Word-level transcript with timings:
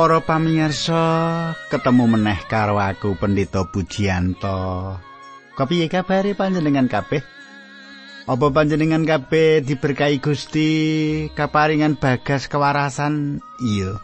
Para 0.00 0.24
pamirsa, 0.24 1.52
ketemu 1.68 2.16
meneh 2.16 2.40
karo 2.48 2.80
aku 2.80 3.20
Pendeta 3.20 3.68
Pujianto. 3.68 4.96
Kepiye 5.52 5.92
kabare 5.92 6.32
panjenengan 6.32 6.88
kabeh? 6.88 7.20
Apa 8.24 8.48
panjenengan 8.48 9.04
kabeh 9.04 9.60
diberkahi 9.60 10.16
Gusti 10.24 10.72
kaparingan 11.36 12.00
bagas 12.00 12.48
kewarasan? 12.48 13.44
Iya. 13.60 14.00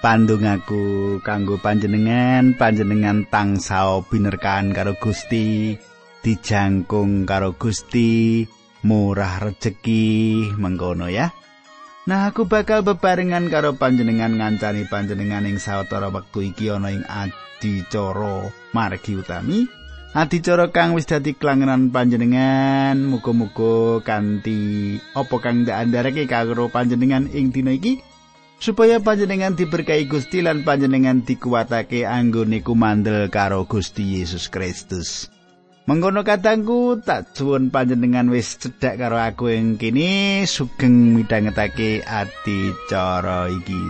Pandung 0.00 0.48
aku 0.48 1.20
kanggo 1.20 1.60
panjenengan, 1.60 2.56
panjenengan 2.56 3.28
tansah 3.28 4.00
binerkan 4.08 4.72
karo 4.72 4.96
Gusti, 4.96 5.76
dijangkung 6.24 7.28
karo 7.28 7.52
Gusti, 7.52 8.48
murah 8.80 9.44
rejeki 9.44 10.56
mengkono 10.56 11.12
ya. 11.12 11.28
Nah 12.08 12.32
aku 12.32 12.48
bakal 12.48 12.80
bebarengan 12.80 13.52
karo 13.52 13.76
panjenengan 13.76 14.32
ngancani 14.32 14.88
panjenengan 14.88 15.44
ing 15.44 15.60
sawetara 15.60 16.08
wektu 16.08 16.40
iki 16.40 16.72
ana 16.72 16.88
ing 16.88 17.04
adicara 17.04 18.48
margi 18.72 19.20
utami. 19.20 19.68
Adicara 20.16 20.72
kang 20.72 20.96
wis 20.96 21.04
dadi 21.04 21.36
klangenan 21.36 21.92
panjenengan 21.92 22.96
muga-muga 22.96 24.00
kanthi 24.00 24.96
apa 25.12 25.36
kang 25.36 25.68
ndak 25.68 25.84
karo 26.32 26.72
panjenengan 26.72 27.28
ing 27.28 27.52
dina 27.52 27.76
iki 27.76 28.00
supaya 28.56 29.04
panjenengan 29.04 29.52
diberkahi 29.52 30.08
Gusti 30.08 30.40
lan 30.40 30.64
panjenengan 30.64 31.28
dikuatake 31.28 32.08
anggone 32.08 32.64
kumandel 32.64 33.28
karo 33.28 33.68
Gusti 33.68 34.16
Yesus 34.16 34.48
Kristus. 34.48 35.28
Mengkono 35.88 36.20
katangku 36.20 37.00
tak 37.00 37.32
suwun 37.32 37.72
panjenengan 37.72 38.28
wis 38.28 38.60
cedhak 38.60 39.00
karo 39.00 39.16
aku 39.16 39.48
ing 39.56 39.80
kene 39.80 40.44
sugeng 40.44 41.16
midhangetake 41.16 42.04
ati 42.04 42.76
cara 42.92 43.48
iki. 43.48 43.82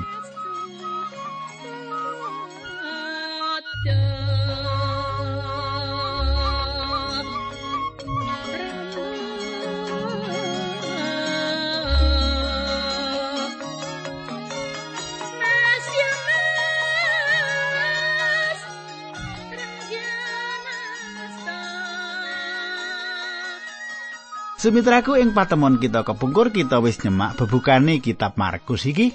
Sumitraku 24.59 25.15
ing 25.15 25.31
patemon 25.39 25.79
kita 25.79 26.03
kepungkur 26.03 26.51
kita 26.51 26.83
wis 26.83 26.99
nyemak 27.07 27.39
bebukane 27.39 28.03
kitab 28.03 28.35
Markus 28.35 28.91
iki. 28.91 29.15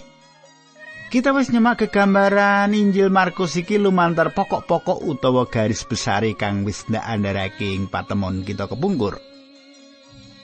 Kita 1.11 1.35
wis 1.35 1.52
nyemak 1.52 1.83
kegambaran 1.83 2.72
Injil 2.72 3.11
Markus 3.11 3.59
iki 3.59 3.75
lumantar 3.75 4.31
pokok-pokok 4.31 5.03
utawa 5.03 5.44
garis 5.52 5.83
besar 5.83 6.23
kang 6.39 6.63
wis 6.63 6.88
ndak 6.88 7.03
andharake 7.03 7.75
ing 7.75 7.91
patemon 7.91 8.47
kita 8.47 8.72
kepungkur. 8.72 9.19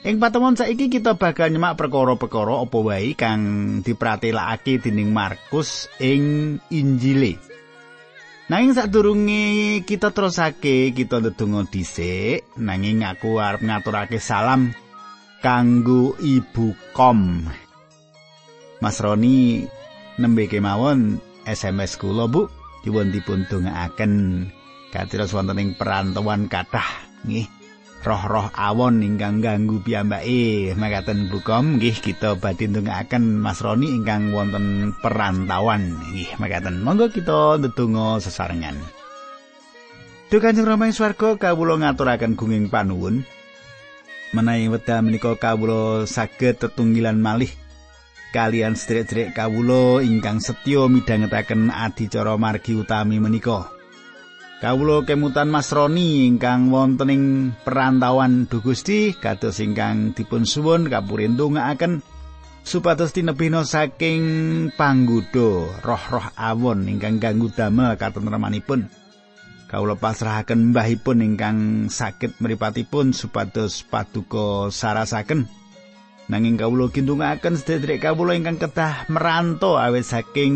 Ing 0.04 0.20
patemon 0.20 0.60
saiki 0.60 0.92
kita 0.92 1.16
bakal 1.16 1.48
nyemak 1.48 1.80
perkara-perkara 1.80 2.60
apa 2.60 2.78
wae 2.84 3.16
kang 3.16 3.40
dipratelakake 3.80 4.84
dening 4.84 5.16
Markus 5.16 5.88
ing 5.96 6.60
Injile. 6.68 7.40
Nanging 8.52 8.76
sadurunge 8.76 9.80
kita 9.88 10.12
terusake 10.12 10.92
kita 10.92 11.24
ndedonga 11.24 11.70
dhisik, 11.70 12.52
nanging 12.60 13.06
aku 13.06 13.38
arep 13.40 13.64
ngaturake 13.64 14.20
salam 14.20 14.76
kanggo 15.40 16.14
ibu 16.20 16.76
kom. 16.92 17.48
Mas 18.80 18.96
Roni 19.00 19.64
nembe 20.20 20.48
kemawon 20.48 21.20
SMS 21.48 21.96
kula 21.96 22.28
Bu. 22.28 22.48
Dipun 22.80 23.12
dipun 23.12 23.44
dongaaken. 23.44 24.12
Katiras 24.88 25.36
wonten 25.36 25.60
ing 25.60 25.76
perantauan 25.76 26.48
kathah. 26.48 26.88
Nggih 27.28 27.44
roh-roh 28.00 28.48
awon 28.56 29.04
ingkang 29.04 29.44
ganggu 29.44 29.84
piyambake. 29.84 30.72
Makaten 30.76 31.28
bukom 31.28 31.76
nggih 31.76 32.00
kita 32.00 32.40
badhe 32.40 32.72
ndongaaken 32.72 33.36
Mas 33.36 33.60
Roni 33.60 33.92
ingkang 33.92 34.32
wonten 34.32 34.96
perantauan. 35.04 36.00
Nggih 36.12 36.40
makaten 36.40 36.80
monggo 36.80 37.12
kita 37.12 37.60
ndedonga 37.60 38.20
sesarengan. 38.24 38.80
Duh 40.32 40.38
Kanjeng 40.40 40.64
Rama 40.64 40.88
ing 40.88 40.94
swarga 40.94 41.36
kawula 41.36 41.74
ngaturaken 41.84 42.38
gunging 42.38 42.70
panuwun 42.70 43.26
menawi 44.30 44.70
wekdal 44.70 45.02
menika 45.02 45.34
kawula 45.34 46.06
saged 46.06 46.62
tetunggilan 46.62 47.18
malih 47.18 47.50
kalian 48.30 48.78
sedherek-sedherek 48.78 49.34
kawula 49.34 50.00
ingkang 50.06 50.38
setya 50.38 50.86
midhangetaken 50.86 51.70
adicara 51.74 52.38
margi 52.38 52.78
utami 52.78 53.18
menika. 53.18 53.66
Kawula 54.60 55.02
kemutan 55.08 55.48
Mas 55.48 55.72
Roni 55.72 56.28
ingkang 56.28 56.68
wonten 56.68 57.08
ing 57.08 57.24
perantauan 57.64 58.44
Duh 58.44 58.60
Gusti 58.60 59.16
kados 59.16 59.56
ingkang 59.58 60.12
dipun 60.12 60.44
suwun 60.44 60.86
kapurin 60.92 61.34
ndongaaken 61.34 62.04
supados 62.60 63.16
tinebihna 63.16 63.64
saking 63.64 64.22
panggoda 64.76 65.80
roh-roh 65.80 66.28
awon 66.36 66.86
ingkang 66.92 67.16
ganggu 67.16 67.48
damel 67.50 67.96
katentremanipun. 67.96 68.99
Kawula 69.70 69.94
pasrahaken 69.94 70.74
mbahipun 70.74 71.22
ingkang 71.22 71.86
sakit 71.86 72.42
mripatipun 72.42 73.14
supados 73.14 73.86
paduka 73.86 74.66
sarasaken. 74.74 75.46
Nanging 76.26 76.58
kawula 76.58 76.90
kintungaken 76.90 77.54
sedherek 77.54 78.02
kawula 78.02 78.34
ingkang 78.34 78.58
kedah 78.58 79.06
meranto 79.06 79.78
awet 79.78 80.02
saking 80.02 80.54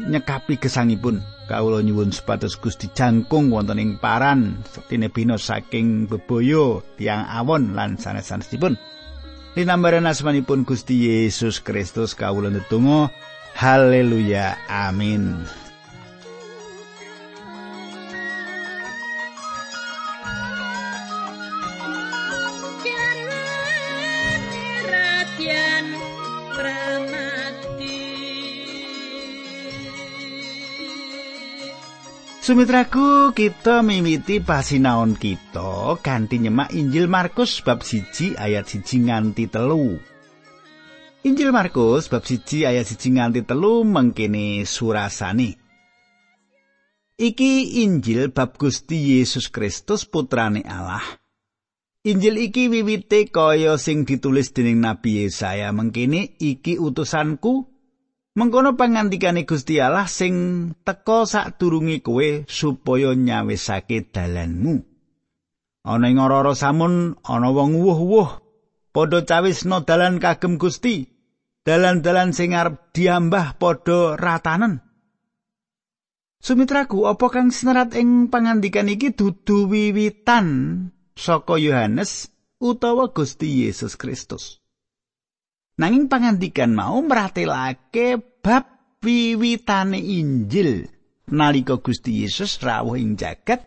nyekapi 0.00 0.56
gesangipun. 0.56 1.20
Kawula 1.44 1.84
nyuwun 1.84 2.16
supados 2.16 2.56
Gusti 2.56 2.88
jangkung 2.96 3.52
wonten 3.52 3.76
ing 3.76 4.00
paran 4.00 4.64
setine 4.64 5.12
bina 5.12 5.36
saking 5.36 6.08
bebaya 6.08 6.80
tiang 6.96 7.28
awon 7.28 7.76
lan 7.76 8.00
sanes-sanesipun. 8.00 8.80
Linambaran 9.52 10.08
asmanipun 10.08 10.64
Gusti 10.64 11.12
Yesus 11.12 11.60
Kristus 11.60 12.16
kawula 12.16 12.48
ndedonga 12.48 13.12
haleluya 13.54 14.56
amin 14.66 15.44
Sumitraku 32.54 33.34
kita 33.34 33.82
mimiti 33.82 34.38
pasinaon 34.38 35.18
kita 35.18 35.98
ganti 35.98 36.38
nyemak 36.38 36.70
Injil 36.70 37.10
Markus 37.10 37.58
bab 37.58 37.82
siji 37.82 38.38
ayat 38.38 38.70
siji 38.70 39.02
nganti 39.02 39.50
telu. 39.50 39.98
Injil 41.26 41.50
Markus 41.50 42.06
bab 42.06 42.22
siji 42.22 42.62
ayat 42.62 42.86
siji 42.86 43.18
nganti 43.18 43.42
telu 43.42 43.82
mengkini 43.82 44.62
surasani. 44.62 45.50
Iki 47.18 47.82
Injil 47.82 48.30
bab 48.30 48.54
Gusti 48.54 49.18
Yesus 49.18 49.50
Kristus 49.50 50.06
putrane 50.06 50.62
Allah. 50.62 51.02
Injil 52.06 52.38
iki 52.38 52.70
wiwite 52.70 53.34
kaya 53.34 53.74
sing 53.82 54.06
ditulis 54.06 54.54
dening 54.54 54.78
Nabi 54.78 55.26
Yesaya 55.26 55.74
mengkini 55.74 56.38
iki 56.38 56.78
utusanku 56.78 57.73
Mengkono 58.34 58.74
pangandikane 58.74 59.46
Gusti 59.46 59.78
Allah 59.78 60.10
sing 60.10 60.34
teka 60.82 61.22
sadurunge 61.22 62.02
kowe 62.02 62.42
supaya 62.50 63.14
nyawisake 63.14 64.10
dalanmu. 64.10 64.82
Ana 65.86 66.10
ing 66.10 66.18
ora 66.18 66.50
samun 66.58 67.14
ana 67.22 67.54
wong 67.54 67.78
wuh-wuh 67.78 68.42
padha 68.90 69.22
cawisna 69.22 69.86
dalan 69.86 70.18
kagem 70.18 70.58
Gusti. 70.58 71.06
Dalan-dalan 71.64 72.34
sing 72.34 72.58
arep 72.58 72.90
diambah 72.92 73.56
padha 73.56 74.18
ratanen. 74.18 74.84
Sumitraku, 76.44 77.08
apa 77.08 77.32
kang 77.32 77.48
sinerat 77.48 77.96
ing 77.96 78.28
pangandikan 78.28 78.90
iki 78.90 79.16
dudu 79.16 79.64
wiwitan 79.70 80.46
saka 81.16 81.56
Yohanes 81.56 82.28
utawa 82.60 83.14
Gusti 83.16 83.64
Yesus 83.64 83.96
Kristus? 83.96 84.63
Nanging 85.74 86.06
pangandikan 86.06 86.70
mau 86.70 87.02
meratelake 87.02 88.22
bab 88.38 88.98
wiwitane 89.02 89.98
Injil 89.98 90.86
nalika 91.34 91.82
Gusti 91.82 92.22
Yesus 92.22 92.62
rawuh 92.62 92.94
ing 92.94 93.18
jagat 93.18 93.66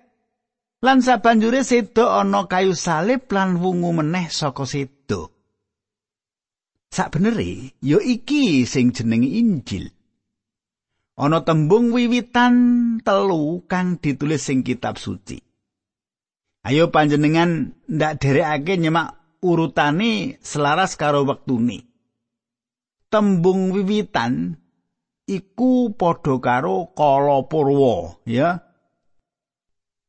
lan 0.80 1.04
sabanjure 1.04 1.68
seda 1.68 2.24
ana 2.24 2.48
kayu 2.48 2.78
salib 2.78 3.28
lan 3.28 3.60
wungu 3.60 3.92
meneh 3.92 4.32
saka 4.32 4.64
seda. 4.64 5.28
Sakbenere 6.88 7.76
ya 7.84 8.00
iki 8.00 8.64
sing 8.64 8.96
jenenge 8.96 9.28
Injil. 9.28 9.92
Ana 11.20 11.44
tembung 11.44 11.92
wiwitan 11.92 12.56
telu 13.04 13.68
kang 13.68 14.00
ditulis 14.00 14.48
sing 14.48 14.64
kitab 14.64 14.96
suci. 14.96 15.44
Ayo 16.64 16.88
panjenengan 16.88 17.76
ndak 17.90 18.24
derekake 18.24 18.80
nyemak 18.80 19.18
urutane 19.44 20.40
selaras 20.40 20.96
karo 20.96 21.28
wektune. 21.28 21.97
Tembung 23.08 23.72
wiwitan 23.72 24.56
iku 25.28 25.92
padha 25.96 26.40
karo 26.40 26.92
kala 26.96 27.44
purwa 27.48 28.16
ya. 28.24 28.64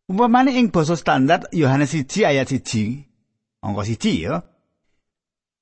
Umpamane 0.09 0.57
ing 0.57 0.73
basa 0.73 0.97
standar 0.97 1.45
Yohanes 1.53 1.93
1 1.93 2.25
ayat 2.25 2.49
1 2.49 3.61
angka 3.61 3.83
1 3.85 4.25
ya. 4.25 4.41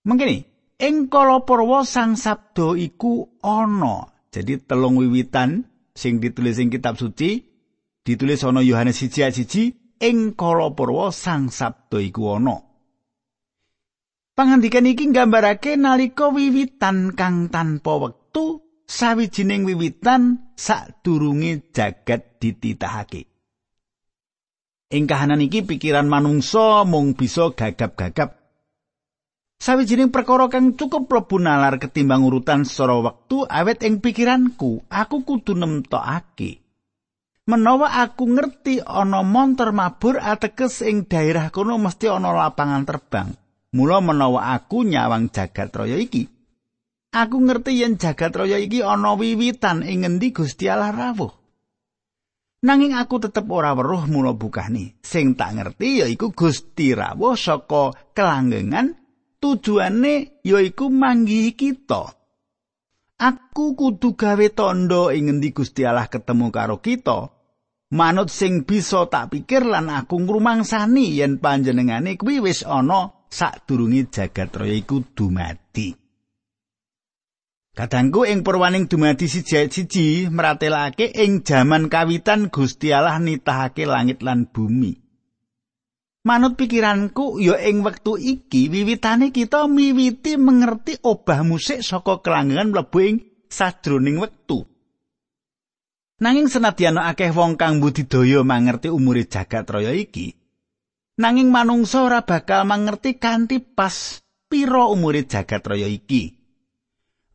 Mengkene 0.06 0.46
ing 0.78 1.10
kala 1.10 1.42
purwa 1.42 1.82
sang 1.82 2.14
sabdo 2.14 2.78
iku 2.78 3.40
ana 3.42 4.12
jadi 4.30 4.60
telung 4.62 5.00
wiwitan 5.00 5.66
sing 5.96 6.20
ditulis 6.20 6.60
ing 6.60 6.68
kitab 6.70 7.00
suci 7.00 7.42
ditulis 8.06 8.44
ana 8.46 8.62
Yohanes 8.62 9.02
1 9.02 9.24
ayat 9.24 9.34
1 9.40 9.98
ing 10.04 10.36
kala 10.38 10.70
purwa 10.76 11.10
sang 11.10 11.50
sabdo 11.50 11.98
iku 11.98 12.38
ana 12.38 12.75
Pangandikan 14.36 14.84
iki 14.84 15.08
nggambarake 15.08 15.80
nalika 15.80 16.28
wiwitan 16.28 17.16
kang 17.16 17.48
tanpa 17.48 17.96
wektu 17.96 18.60
sawijining 18.84 19.64
wiwitan 19.64 20.52
sadurunge 20.52 21.72
jagat 21.72 22.36
dititahake. 22.36 23.32
Ing 24.92 25.08
kahanan 25.08 25.40
iki 25.40 25.64
pikiran 25.64 26.04
manungsa 26.04 26.84
mung 26.84 27.16
bisa 27.16 27.48
gagap-gagap. 27.56 28.36
Sawijining 29.56 30.12
perkara 30.12 30.52
kang 30.52 30.76
cukup 30.76 31.08
mlebu 31.08 31.40
nalar 31.40 31.80
ketimbang 31.80 32.20
urutan 32.20 32.68
secara 32.68 33.00
wektu 33.00 33.48
awet 33.48 33.88
ing 33.88 34.04
pikiranku, 34.04 34.84
aku 34.92 35.24
kudu 35.24 35.56
nemtokake. 35.56 36.60
Menawa 37.48 38.04
aku 38.04 38.28
ngerti 38.36 38.84
ana 38.84 39.24
montor 39.24 39.72
mabur 39.72 40.20
ateges 40.20 40.84
ing 40.84 41.08
daerah 41.08 41.48
kono 41.48 41.80
mesti 41.80 42.12
ana 42.12 42.36
lapangan 42.36 42.84
terbang. 42.84 43.45
Mula 43.76 44.00
menawa 44.00 44.56
aku 44.56 44.88
nyawang 44.88 45.28
jagat 45.28 45.68
raya 45.76 46.00
iki, 46.00 46.24
Aku 47.16 47.40
ngerti 47.40 47.80
yen 47.80 47.96
jagat 47.96 48.36
raya 48.36 48.60
iki 48.60 48.84
ana 48.84 49.16
wiwitan 49.16 49.80
ing 49.80 50.04
ngendi 50.04 50.36
Gusti 50.36 50.68
Allah 50.68 50.92
rawuh. 50.92 51.32
Nanging 52.60 52.92
aku 52.92 53.16
tetep 53.24 53.48
ora 53.48 53.72
weruh 53.72 54.04
mula 54.04 54.36
bukani. 54.36 55.00
Sing 55.00 55.32
tak 55.32 55.56
ngerti 55.56 56.04
yaiku 56.04 56.36
Gusti 56.36 56.92
rawuh 56.92 57.32
saka 57.32 57.96
kelanggengan 58.12 58.92
tujuane 59.40 60.44
yaiku 60.44 60.92
manggihi 60.92 61.56
kita. 61.56 62.12
Aku 63.16 63.72
kudu 63.72 64.12
gawe 64.12 64.46
tondo 64.52 65.08
ing 65.08 65.32
ngendi 65.32 65.56
Gusti 65.56 65.88
Allah 65.88 66.12
ketemu 66.12 66.52
karo 66.52 66.84
kita. 66.84 67.32
Manut 67.96 68.28
sing 68.28 68.68
bisa 68.68 69.08
tak 69.08 69.32
pikir 69.32 69.64
lan 69.64 69.88
aku 69.88 70.20
ngrumangsani 70.20 71.16
yen 71.16 71.40
panjenengane 71.40 72.20
kuwi 72.20 72.44
wis 72.44 72.60
ana 72.60 73.15
sadurunge 73.30 74.08
jagat 74.10 74.50
raya 74.56 74.74
iku 74.74 75.04
dumadi. 75.14 75.94
Kadangku 77.76 78.24
ing 78.24 78.40
purwaning 78.40 78.88
dumadi 78.88 79.28
siji 79.28 79.68
siji 79.68 80.32
meratelake 80.32 81.12
ing 81.12 81.44
jaman 81.44 81.92
kawitan 81.92 82.48
Gusti 82.48 82.88
Allah 82.96 83.20
nitahake 83.20 83.84
langit 83.84 84.24
lan 84.24 84.48
bumi. 84.48 84.96
Manut 86.26 86.56
pikiranku 86.58 87.38
ya 87.38 87.60
ing 87.62 87.84
wektu 87.86 88.18
iki 88.18 88.66
wiwitane 88.72 89.30
kita 89.30 89.68
miwiti 89.70 90.34
mengerti 90.40 90.98
obah 91.04 91.44
musik 91.46 91.84
saka 91.84 92.18
kelanggengan 92.24 92.74
mlebu 92.74 92.98
ing 92.98 93.16
sajroning 93.46 94.18
wektu. 94.18 94.66
Nanging 96.16 96.48
senadyan 96.48 96.96
akeh 96.96 97.28
wong 97.30 97.60
kang 97.60 97.78
budidaya 97.78 98.40
mangerti 98.40 98.88
umure 98.88 99.28
jagat 99.28 99.68
raya 99.68 99.92
iki, 99.92 100.32
nanging 101.16 101.48
manungsa 101.48 102.04
ora 102.04 102.20
bakal 102.22 102.68
mangerti 102.68 103.16
kanthi 103.16 103.60
pas 103.60 104.20
pira 104.46 104.88
umure 104.88 105.24
jagat 105.24 105.64
raya 105.64 105.88
iki. 105.88 106.36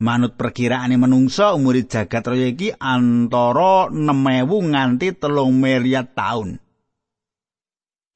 Manut 0.01 0.33
perkiraane 0.33 0.97
menungsa 0.97 1.53
umur 1.53 1.77
jagat 1.85 2.25
raya 2.25 2.49
iki 2.49 2.73
antara 2.77 3.89
6000 3.93 4.73
nganti 4.73 5.07
3 5.17 5.29
miliar 5.53 6.09
tahun. 6.09 6.57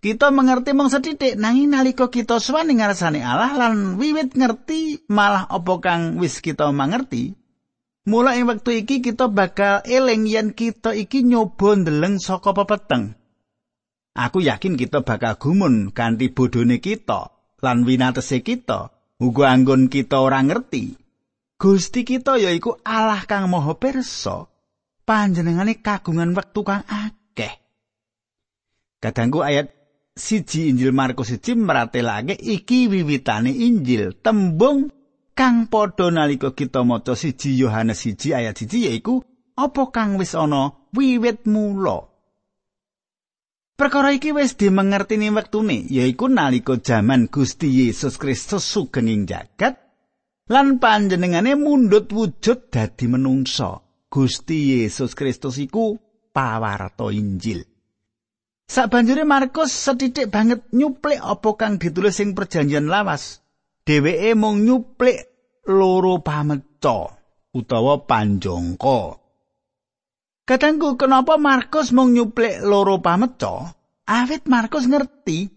Kita 0.06 0.30
mengerti 0.30 0.78
mung 0.78 0.94
sethithik 0.94 1.34
nanging 1.34 1.74
nalika 1.74 2.14
kita 2.14 2.38
suwan 2.38 2.70
ing 2.70 2.78
ngarsane 2.78 3.26
Allah 3.26 3.58
lan 3.58 3.98
wiwit 3.98 4.38
ngerti 4.38 5.10
malah 5.10 5.50
apa 5.50 5.74
kang 5.82 6.22
wis 6.22 6.46
kita 6.46 6.70
mangerti. 6.70 7.34
Mula 8.06 8.38
ing 8.38 8.46
wektu 8.46 8.70
iki 8.70 9.02
kita 9.02 9.34
bakal 9.34 9.82
eling 9.82 10.30
yen 10.30 10.54
kita 10.54 10.94
iki 10.94 11.26
nyoba 11.26 11.74
ndeleng 11.74 12.22
saka 12.22 12.54
pepeteng. 12.54 13.18
Aku 14.16 14.40
yakin 14.40 14.80
kita 14.80 15.04
bakal 15.04 15.36
gumun 15.36 15.92
kanthi 15.92 16.32
bodhone 16.32 16.80
kita 16.80 17.36
lan 17.60 17.84
winatese 17.84 18.40
kita. 18.40 18.96
Uga 19.20 19.52
anggon 19.52 19.92
kita 19.92 20.24
ora 20.24 20.40
ngerti. 20.40 20.96
Gusti 21.60 22.08
kita 22.08 22.40
yaiku 22.40 22.80
Allah 22.88 23.28
kang 23.28 23.52
Maha 23.52 23.76
Pirsa. 23.76 24.48
Panjenengane 25.04 25.84
kagungan 25.84 26.32
wektu 26.32 26.64
kang 26.64 26.88
akeh. 26.88 27.60
Kadangku 29.04 29.44
ayat 29.44 29.72
siji 30.16 30.72
Injil 30.72 30.96
Markus 30.96 31.36
siji 31.36 31.60
meratelake 31.60 32.40
iki 32.40 32.88
wiwitane 32.88 33.52
Injil 33.52 34.16
tembung 34.24 34.92
kang 35.36 35.68
padha 35.68 36.08
nalika 36.08 36.56
kita 36.56 36.88
maca 36.88 37.20
siji 37.20 37.60
Yohanes 37.60 38.00
siji 38.00 38.32
ayat 38.32 38.56
siji 38.56 38.88
yaiku 38.88 39.20
apa 39.60 39.92
kang 39.92 40.16
wis 40.16 40.40
ana 40.40 40.72
wiwit 40.96 41.44
mula. 41.48 42.15
Perkara 43.76 44.16
iki 44.16 44.32
wis 44.32 44.56
dimengerti 44.56 45.20
ning 45.20 45.36
wektune 45.36 45.84
yaiku 45.92 46.32
nalika 46.32 46.80
jaman 46.80 47.28
Gusti 47.28 47.68
Yesus 47.68 48.16
Kristus 48.16 48.64
sugeng 48.64 49.12
ing 49.12 49.28
jagat 49.28 49.76
lan 50.48 50.80
panjenengane 50.80 51.60
mundhut 51.60 52.08
wujud 52.08 52.72
dadi 52.72 53.12
menungsa. 53.12 53.84
Gusti 54.08 54.80
Yesus 54.80 55.12
Kristus 55.12 55.60
iku 55.60 56.00
pawarta 56.32 57.12
Injil. 57.12 57.68
Sabanjure 58.64 59.28
Markus 59.28 59.76
setitik 59.76 60.32
banget 60.32 60.64
nyuplik 60.72 61.20
apa 61.20 61.50
kang 61.60 61.76
ditulis 61.76 62.24
ing 62.24 62.32
perjanjian 62.32 62.88
lawas. 62.88 63.44
Dheweke 63.84 64.40
mung 64.40 64.64
nyuplik 64.64 65.20
loro 65.68 66.24
pameca 66.24 67.12
utawa 67.52 68.08
panjangka. 68.08 69.25
Katangku 70.46 70.94
kenapa 70.94 71.42
Markus 71.42 71.90
mung 71.90 72.14
nyuplik 72.14 72.62
loro 72.62 73.02
pameca? 73.02 73.74
Awit 74.06 74.46
Markus 74.46 74.86
ngerti. 74.86 75.50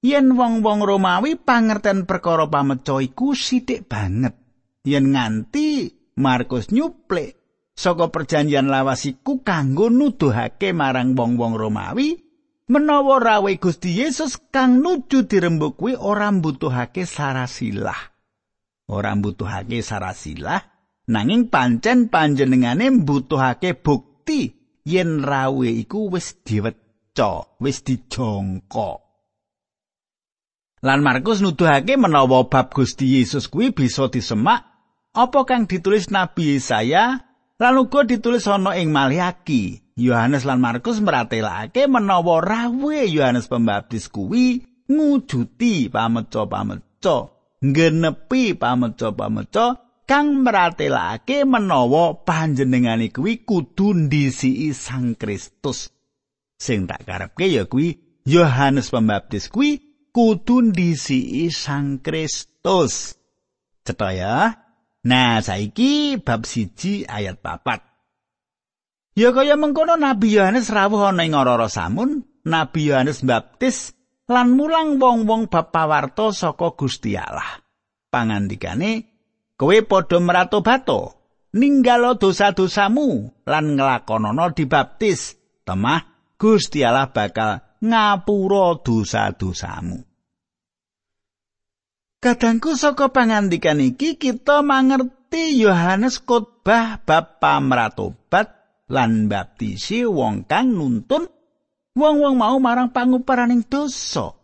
Yen 0.00 0.32
wong-wong 0.32 0.80
Romawi 0.80 1.36
pangerten 1.36 2.08
perkara 2.08 2.48
pameca 2.48 2.96
iku 3.04 3.36
sithik 3.36 3.92
banget. 3.92 4.32
Yen 4.88 5.12
nganti 5.12 5.92
Markus 6.16 6.72
nyuplik 6.72 7.36
saka 7.76 8.08
perjanjian 8.08 8.72
lawas 8.72 9.04
iku 9.04 9.44
kanggo 9.44 9.92
nuduhake 9.92 10.72
marang 10.72 11.12
wong-wong 11.12 11.52
Romawi 11.52 12.16
menawa 12.72 13.20
rawe 13.20 13.52
Gusti 13.60 14.00
Yesus 14.00 14.40
kang 14.48 14.80
nuju 14.80 15.28
dirembuk 15.28 15.76
kuwi 15.76 15.92
ora 15.92 16.32
mbutuhake 16.32 17.04
sarasilah. 17.04 18.00
Ora 18.88 19.12
mbutuhake 19.12 19.84
sarasilah 19.84 20.64
nanging 21.12 21.52
pancen 21.52 22.08
panjenengane 22.08 22.88
mbutuhake 22.96 23.76
bukti 23.76 24.11
yen 24.84 25.22
rawe 25.22 25.68
iku 25.68 26.10
wis 26.10 26.36
diweca 26.42 27.46
wis 27.62 27.82
dijongkok 27.86 29.02
Lan 30.82 30.98
Markus 30.98 31.38
nuduhake 31.38 31.94
menawa 31.94 32.50
bab 32.50 32.74
Gusti 32.74 33.06
Yesus 33.14 33.46
kuwi 33.46 33.70
bisa 33.70 34.10
disemak 34.10 34.66
apa 35.14 35.46
kang 35.46 35.70
ditulis 35.70 36.10
Nabi 36.10 36.58
Yesaya 36.58 37.22
lan 37.62 37.78
uga 37.78 38.02
ditulis 38.02 38.50
ana 38.50 38.74
ing 38.74 38.90
Maliaki. 38.90 39.78
Yohanes 39.94 40.42
lan 40.42 40.58
Markus 40.58 40.98
meratelake 40.98 41.86
menawa 41.86 42.42
rawe 42.42 42.98
Yohanes 43.06 43.46
Pembaptis 43.46 44.10
kuwi 44.10 44.66
ngujuti 44.90 45.86
pameca-pameca, 45.86 47.30
ngenepi 47.62 48.58
pameca-pameca 48.58 49.78
kang 50.06 50.42
meratelake 50.42 51.44
menawa 51.46 52.14
panjenengane 52.26 53.08
kuwi 53.08 53.46
kudu 53.46 53.94
ndisiki 53.94 54.74
Sang 54.74 55.14
Kristus. 55.14 55.90
Sing 56.58 56.86
tak 56.86 57.06
karepke 57.06 57.50
ya 57.50 57.64
kuwi 57.64 57.98
Yohanes 58.26 58.90
Pembaptis 58.90 59.50
kuwi 59.50 59.82
kudu 60.12 60.72
ndisiki 60.72 61.50
Sang 61.50 62.02
Kristus. 62.02 63.18
Cetha 63.82 64.10
ya. 64.14 64.34
Nah, 65.02 65.42
saiki 65.42 66.22
bab 66.22 66.46
siji 66.46 67.02
ayat 67.02 67.42
papat. 67.42 67.82
Ya 69.18 69.34
kaya 69.34 69.58
mengkono 69.58 69.98
Nabi 69.98 70.38
Yohanes 70.38 70.70
rawuh 70.70 71.10
ana 71.10 71.26
ing 71.26 71.34
ora 71.34 71.66
samun, 71.66 72.22
Nabi 72.46 72.88
Yohanes 72.88 73.26
baptis 73.26 73.92
lan 74.30 74.54
mulang 74.54 75.02
wong-wong 75.02 75.50
bab 75.50 75.74
pawarto 75.74 76.30
saka 76.30 76.72
Gusti 76.78 77.18
Allah. 77.18 77.60
Pangandikane, 78.08 79.11
kowe 79.56 79.76
padha 79.86 80.18
meratobato, 80.18 81.00
ninggalo 81.56 82.16
dosa-dosamu 82.20 83.42
lan 83.48 83.78
nglakonana 83.78 84.52
dibaptis. 84.52 85.38
Temah 85.62 86.02
Gusti 86.34 86.82
Allah 86.82 87.06
bakal 87.14 87.62
ngapura 87.78 88.82
dosa-dosamu. 88.82 90.02
Kadangku 92.18 92.74
saka 92.74 93.14
pangandikan 93.14 93.78
iki 93.78 94.18
kita 94.18 94.62
mangerti 94.62 95.22
ngerti 95.32 95.64
Yohanes 95.64 96.20
khotbah 96.20 97.00
bab 97.08 97.40
pamratobat 97.40 98.52
lan 98.92 99.32
baptisi 99.32 100.04
wong 100.04 100.44
kang 100.44 100.76
nuntun 100.76 101.24
wong-wong 101.96 102.36
mau 102.36 102.60
marang 102.60 102.92
panguparaning 102.92 103.64
dosa. 103.64 104.36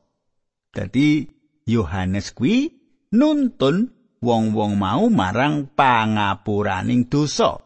Dadi 0.73 1.29
Yohanes 1.69 2.33
kuwi 2.33 2.73
nuntun 3.12 3.98
wong-wong 4.19 4.79
mau 4.79 5.07
marang 5.11 5.71
pangapuraning 5.73 7.07
dosa. 7.07 7.59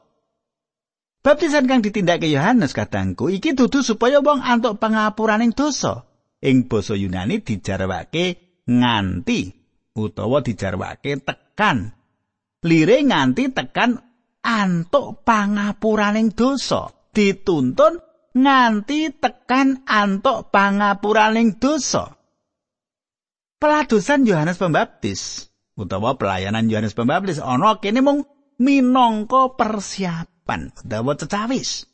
Baptisan 1.22 1.70
kang 1.70 1.86
ditindakake 1.86 2.34
Yohanes 2.34 2.74
kadangku 2.74 3.30
iki 3.30 3.54
dudu 3.54 3.86
supaya 3.86 4.18
wong 4.18 4.42
antuk 4.42 4.82
pangapuraning 4.82 5.54
dosa. 5.54 6.02
Ing 6.42 6.66
basa 6.66 6.98
Yunani 6.98 7.38
dijarwake 7.38 8.58
nganti 8.66 9.54
utawa 9.94 10.42
dijarwake 10.42 11.22
tekan. 11.22 11.94
Lire 12.66 13.06
nganti 13.06 13.54
tekan 13.54 14.02
antuk 14.42 15.22
pangapuraning 15.22 16.34
dosa. 16.34 16.90
Dituntun 17.14 18.02
nganti 18.34 19.14
tekan 19.14 19.86
antuk 19.86 20.50
pangapuraning 20.50 21.54
dosa. 21.62 22.18
Peladosan 23.62 24.26
Yohanes 24.26 24.58
Pembaptis 24.58 25.51
utawa 25.82 26.14
pelayanan 26.16 26.70
Yohanes 26.70 26.94
Pembaptis 26.94 27.42
ana 27.42 27.82
kene 27.82 28.00
mung 28.00 28.24
minangka 28.62 29.58
persiapan 29.58 30.70
utawa 30.70 31.12
cecawis. 31.18 31.90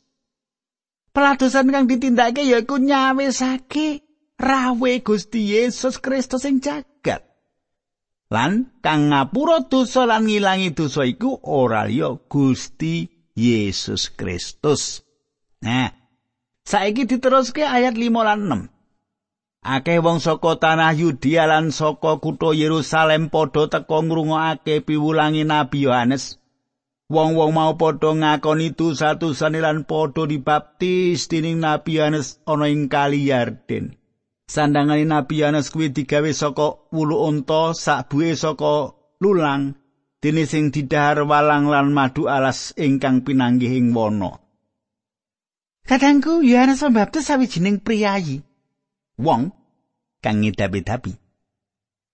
Peladosan 1.09 1.73
kang 1.73 1.89
ditindakake 1.89 2.45
yaiku 2.45 2.77
nyawisake 2.77 4.05
rawe 4.37 4.93
Gusti 5.01 5.57
Yesus 5.57 5.97
Kristus 5.97 6.45
ing 6.45 6.61
jagat. 6.61 7.25
Lan 8.29 8.69
kang 8.85 9.09
ngapura 9.09 9.65
dosa 9.65 10.05
lan 10.05 10.29
ngilangi 10.29 10.77
dosa 10.77 11.01
iku 11.03 11.41
ora 11.49 11.89
liya 11.89 12.13
Gusti 12.29 13.09
Yesus 13.33 14.13
Kristus. 14.13 15.01
Nah, 15.65 15.89
saiki 16.61 17.09
diteruske 17.09 17.65
ayat 17.65 17.97
5 17.97 18.05
lan 18.21 18.69
6. 18.69 18.78
Akeh 19.59 19.99
wong 19.99 20.23
saka 20.23 20.55
tanah 20.55 20.95
Yudea 20.95 21.43
lan 21.43 21.75
saka 21.75 22.23
kutha 22.23 22.55
Yerusalem 22.55 23.27
padha 23.27 23.67
teka 23.67 23.99
ngrungokake 23.99 24.87
piwulangi 24.87 25.43
Nabi 25.43 25.83
Yohanes. 25.83 26.39
Wong-wong 27.11 27.51
mau 27.51 27.75
padha 27.75 28.15
ngakoni 28.15 28.71
dosa-dosane 28.71 29.59
lan 29.59 29.83
padha 29.83 30.23
dibaptis 30.31 31.27
dening 31.27 31.59
Nabi 31.59 31.99
Yohanes 31.99 32.39
ana 32.47 32.71
ing 32.71 32.87
Kali 32.87 33.27
Yarden. 33.27 33.99
Sandangane 34.47 35.03
Nabi 35.03 35.43
Yohanes 35.43 35.75
kuwi 35.75 35.91
digawe 35.91 36.31
saka 36.31 36.79
wulu 36.95 37.19
unta, 37.27 37.75
sakbuhe 37.75 38.39
saka 38.39 38.95
lulang, 39.19 39.75
dene 40.23 40.47
sing 40.47 40.71
didhahar 40.71 41.27
walang 41.27 41.67
lan 41.67 41.91
madu 41.91 42.31
alas 42.31 42.71
ingkang 42.79 43.27
pinanggih 43.27 43.75
ing 43.75 43.91
wana. 43.91 44.39
Kadangku 45.83 46.47
Yohanes 46.47 46.79
Pembaptis 46.79 47.27
sawijining 47.27 47.83
priyayi. 47.83 48.48
Wong 49.19 49.51
kang 50.23 50.39
ngidapi-dapi. 50.39 51.13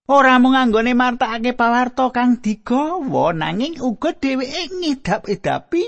Ora 0.05 0.37
mung 0.37 0.53
anggone 0.53 0.93
martakake 0.93 1.57
pawarta 1.57 2.13
kang 2.13 2.37
digawa 2.37 3.33
nanging 3.33 3.81
uga 3.81 4.13
dheweke 4.13 4.69
ngidap-idapi 4.69 5.83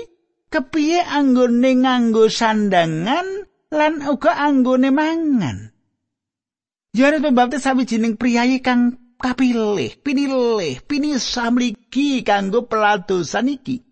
kepiye 0.50 1.06
anggone 1.06 1.70
nganggo 1.86 2.26
sandangan 2.26 3.46
lan 3.70 3.94
uga 4.02 4.34
anggone 4.42 4.90
mangan. 4.90 5.70
Yohanes 6.96 7.22
Pembaptis 7.22 7.62
sawijining 7.62 8.18
priyayi 8.18 8.58
kang 8.58 8.98
kapilih, 9.22 10.02
pinilih, 10.02 10.82
pinisah 10.82 11.54
mligi 11.54 12.26
kanggo 12.26 12.66
peladosan 12.66 13.54
iki. 13.54 13.86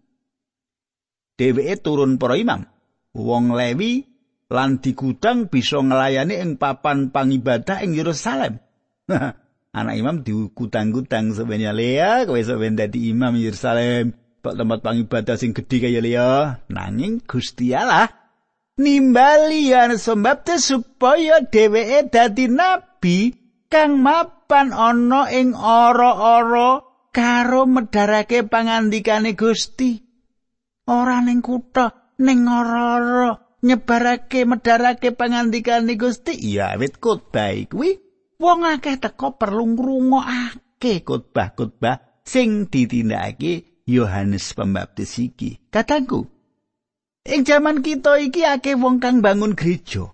Dheweke 1.39 1.77
turun 1.79 2.19
para 2.19 2.35
imam, 2.35 2.67
wong 3.15 3.55
Lewi 3.55 4.16
lan 4.51 4.79
digudang 4.79 5.51
bisa 5.51 5.83
nglayani 5.83 6.39
ing 6.39 6.51
papan 6.61 7.11
pangibadah 7.11 7.83
ing 7.83 7.99
Yerusalem. 7.99 8.63
Anak 9.77 9.95
imam 10.01 10.25
digudang-gudang 10.25 11.37
sebenarnya 11.37 11.73
Lea, 11.77 12.13
kowe 12.25 12.41
sampeyan 12.41 12.81
dadi 12.81 13.13
imam 13.13 13.37
Yerusalem, 13.37 14.17
kok 14.41 14.57
tempat 14.57 14.81
pangibadah 14.81 15.37
sing 15.37 15.53
gedhe 15.53 15.85
kaya 15.85 16.01
Lea, 16.01 16.65
nanging 16.73 17.21
Gusti 17.29 17.77
Allah 17.77 18.27
nimbali 18.77 19.73
yen 19.73 19.97
sembabte 19.97 20.61
supaya 20.61 21.41
dheweke 21.41 22.13
dadi 22.13 22.47
nabi 22.53 23.33
kang 23.73 24.05
mapan 24.05 24.71
ana 24.71 25.33
ing 25.33 25.57
ora-ora 25.57 26.85
karo 27.11 27.65
medharake 27.65 28.45
pangandikane 28.45 29.33
Gusti. 29.33 29.97
Ora 30.87 31.19
ning 31.25 31.41
kutha, 31.43 32.15
ning 32.21 32.47
ora-ora. 32.47 33.46
Nyebarake 33.67 34.47
medharake 34.47 35.11
pangandikane 35.11 35.99
Gusti? 35.99 36.39
Ya 36.39 36.79
wit 36.79 37.03
khotbah 37.03 37.51
kuwi. 37.67 37.99
Wong 38.39 38.69
akeh 38.69 39.01
teko 39.01 39.35
perlu 39.41 39.75
ngrungokake 39.75 41.03
khotbah-khotbah 41.03 42.23
sing 42.23 42.69
ditindakake 42.69 43.83
Yohanes 43.89 44.53
Pembaptis 44.55 45.19
iki. 45.19 45.59
Kataku 45.73 46.29
ing 47.27 47.43
jaman 47.43 47.83
kita 47.83 48.23
iki 48.23 48.47
akeh 48.47 48.79
wong 48.79 49.03
kang 49.03 49.19
bangun 49.25 49.59
gereja. 49.59 50.13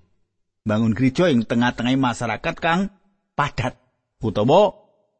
Bangun 0.62 0.94
gereja 0.94 1.28
ing 1.28 1.42
tengah-tengah 1.44 1.98
masyarakat 1.98 2.56
kang 2.62 2.94
padat. 3.34 3.76
Utawa 4.22 4.70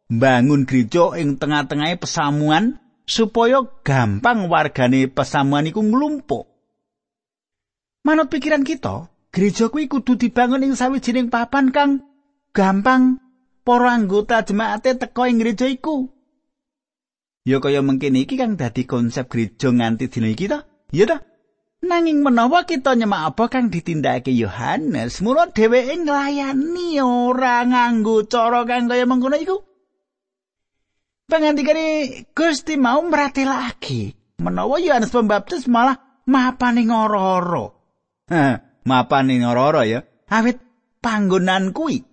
bangun 0.06 0.62
gereja 0.62 1.18
ing 1.18 1.42
tengah-tengah 1.42 1.98
pesamuan 1.98 2.78
supaya 3.02 3.66
gampang 3.82 4.46
wargane 4.46 5.10
pesamuan 5.10 5.66
iku 5.66 5.82
nglumpuk 5.82 6.51
Manut 8.02 8.34
pikiran 8.34 8.66
kita, 8.66 9.14
gereja 9.30 9.70
kuwi 9.70 9.86
kudu 9.86 10.18
dibangun 10.18 10.66
ing 10.66 10.74
sawijining 10.74 11.30
papan 11.30 11.70
kang 11.70 12.02
gampang 12.50 13.22
para 13.62 13.94
anggota 13.94 14.42
jemaate 14.42 14.98
teka 14.98 15.30
ing 15.30 15.38
gereja 15.38 15.70
iku. 15.70 16.10
Ya 17.46 17.62
kaya 17.62 17.78
mengkene 17.78 18.26
iki 18.26 18.34
kang 18.34 18.58
dadi 18.58 18.90
konsep 18.90 19.30
gereja 19.30 19.70
nganti 19.70 20.10
dina 20.10 20.34
iki 20.34 20.50
ta? 20.50 20.66
Ya 20.90 21.06
ta? 21.06 21.22
Nanging 21.82 22.26
menawa 22.26 22.66
kita 22.66 22.98
nyemak 22.98 23.34
apa 23.34 23.46
kang 23.46 23.70
ditindakake 23.70 24.34
Yohanes, 24.34 25.22
mula 25.22 25.54
dheweke 25.54 26.02
nglayani 26.02 26.98
ora 26.98 27.62
nganggo 27.62 28.26
cara 28.26 28.66
kang 28.66 28.90
kaya 28.90 29.06
mengkono 29.06 29.38
iku. 29.38 29.62
Pangandikane 31.30 31.86
Gusti 32.34 32.74
mau 32.74 32.98
mratelake 33.06 34.18
menawa 34.42 34.82
Yohanes 34.82 35.14
Pembaptis 35.14 35.70
malah 35.70 36.02
mapan 36.26 36.82
ing 38.32 38.40
ora-ora. 38.40 38.82
mapan 38.88 39.30
ing 39.30 39.44
ora 39.44 39.82
ya. 39.84 40.00
Awit 40.32 40.58
panggonan 41.04 41.76
kuwi 41.76 42.12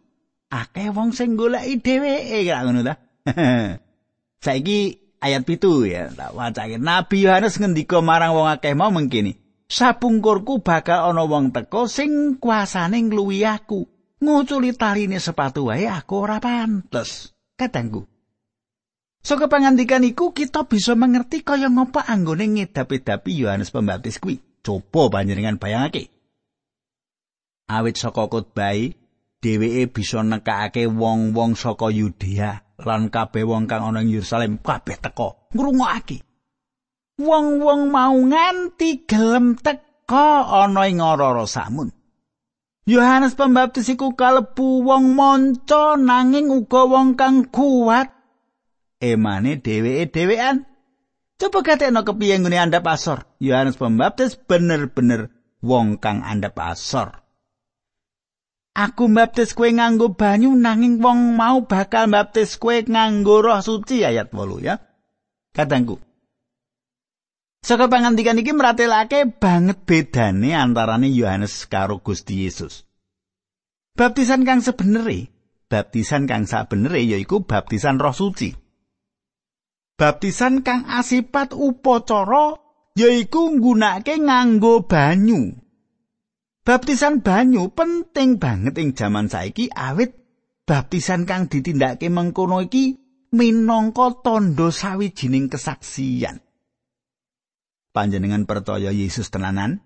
akeh 0.49 0.89
wong 0.89 1.13
sing 1.13 1.37
goleki 1.37 1.79
dheweke 1.79 2.43
kira 2.43 2.65
ngono 2.65 2.81
ta. 2.81 2.93
Saiki 4.43 4.79
ayat 5.21 5.43
pitu 5.45 5.85
ya, 5.85 6.09
tak 6.09 6.33
wacake. 6.33 6.81
Nabi 6.81 7.27
Yohanes 7.27 7.59
ngendika 7.61 8.01
marang 8.01 8.33
wong 8.33 8.49
akeh 8.49 8.73
mau 8.73 8.89
mengkini. 8.89 9.37
Sapungkurku 9.69 10.65
bakal 10.65 11.13
ana 11.13 11.29
wong 11.29 11.53
teko 11.53 11.85
sing 11.85 12.41
kuasane 12.41 13.05
ngluwi 13.05 13.45
aku. 13.45 13.85
Nguculi 14.19 14.75
taline 14.75 15.21
sepatu 15.21 15.69
wae 15.69 15.85
aku 15.87 16.25
ora 16.25 16.41
pantes. 16.41 17.31
Kadangku. 17.55 18.03
Saka 19.19 19.45
so, 19.45 19.51
pangandikan 19.51 20.03
iku 20.07 20.31
kita 20.31 20.63
bisa 20.63 20.95
mengerti 20.95 21.43
kaya 21.43 21.67
ngapa 21.67 22.07
anggone 22.07 22.47
ngedapi-dapi 22.55 23.31
Yohanes 23.35 23.69
Pembaptis 23.69 24.15
kuwi. 24.17 24.39
Coba 24.61 25.19
panjenengan 25.19 25.59
bayangake. 25.61 26.11
Awit 27.69 27.95
saka 28.01 28.25
khotbah 28.25 28.75
dheweke 29.39 29.93
bisa 29.93 30.25
nekake 30.25 30.89
wong-wong 30.89 31.55
saka 31.55 31.93
Yudea 31.93 32.79
lan 32.83 33.11
kabeh 33.11 33.43
wong 33.43 33.67
kang 33.67 33.83
ana 33.83 34.03
ing 34.03 34.11
Yerusalem 34.11 34.59
kabeh 34.59 34.97
teka 34.99 35.51
ngrungokake. 35.53 36.23
Wong-wong 37.19 37.91
mau 37.91 38.15
nganti 38.15 39.03
gelem 39.03 39.59
teka 39.59 40.47
ana 40.47 40.87
ing 40.87 41.03
ora 41.03 41.43
samun. 41.43 41.91
Yohanes 42.89 43.37
Pembaptis 43.37 43.91
iku 43.93 44.17
kalebu 44.17 44.81
wong 44.81 45.13
monco 45.13 45.93
nanging 45.93 46.49
uga 46.49 46.89
wong 46.89 47.13
kang 47.13 47.45
kuat. 47.53 48.09
Emane 48.97 49.61
dheweke 49.61 50.09
dhewean 50.09 50.65
Coba 51.39 51.63
katekno 51.63 52.03
kepiye 52.03 52.35
nggone 52.35 52.59
andhap 52.59 52.83
asor. 52.91 53.23
Yohanes 53.39 53.79
Pembaptis 53.79 54.35
bener-bener 54.35 55.31
wong 55.63 55.95
kang 56.03 56.19
andhap 56.19 56.59
asor. 56.59 57.23
Aku 58.75 59.07
mbaptis 59.07 59.55
kue 59.55 59.71
nganggo 59.71 60.13
banyu 60.19 60.51
nanging 60.51 60.99
wong 60.99 61.39
mau 61.39 61.63
bakal 61.63 62.11
mbaptis 62.11 62.59
kue 62.59 62.83
nganggo 62.83 63.39
roh 63.39 63.59
suci 63.63 64.03
ayat 64.03 64.35
8 64.35 64.67
ya. 64.67 64.83
Kadangku. 65.55 65.99
Saka 67.59 67.91
pangandikan 67.91 68.39
iki 68.39 68.55
meratelake 68.55 69.27
banget 69.27 69.83
bedane 69.83 70.55
antarane 70.55 71.11
Yohanes 71.11 71.67
karo 71.67 71.99
Gusti 71.99 72.47
Yesus. 72.47 72.87
Baptisan 73.99 74.47
kang 74.47 74.63
sebenere, 74.63 75.27
baptisan 75.67 76.23
kang 76.23 76.47
sabenere 76.47 77.03
yaiku 77.03 77.43
baptisan 77.43 77.99
roh 77.99 78.15
suci. 78.15 78.68
Baptisan 79.99 80.63
kang 80.63 80.87
asipat 80.87 81.51
upacara 81.51 82.55
yaiku 82.95 83.51
nggunakake 83.51 84.15
nganggo 84.23 84.87
banyu. 84.87 85.59
Baptisan 86.63 87.19
banyu 87.19 87.67
penting 87.75 88.39
banget 88.39 88.79
ing 88.79 88.95
jaman 88.95 89.27
saiki 89.27 89.67
awit 89.67 90.15
baptisan 90.63 91.27
kang 91.27 91.51
ditindakake 91.51 92.07
mengkono 92.07 92.63
iki 92.63 92.95
minangka 93.35 94.23
tandha 94.23 94.71
sawijining 94.71 95.51
kesaksian. 95.51 96.39
Panjenengan 97.91 98.47
percaya 98.47 98.95
Yesus 98.95 99.27
tenanan? 99.27 99.83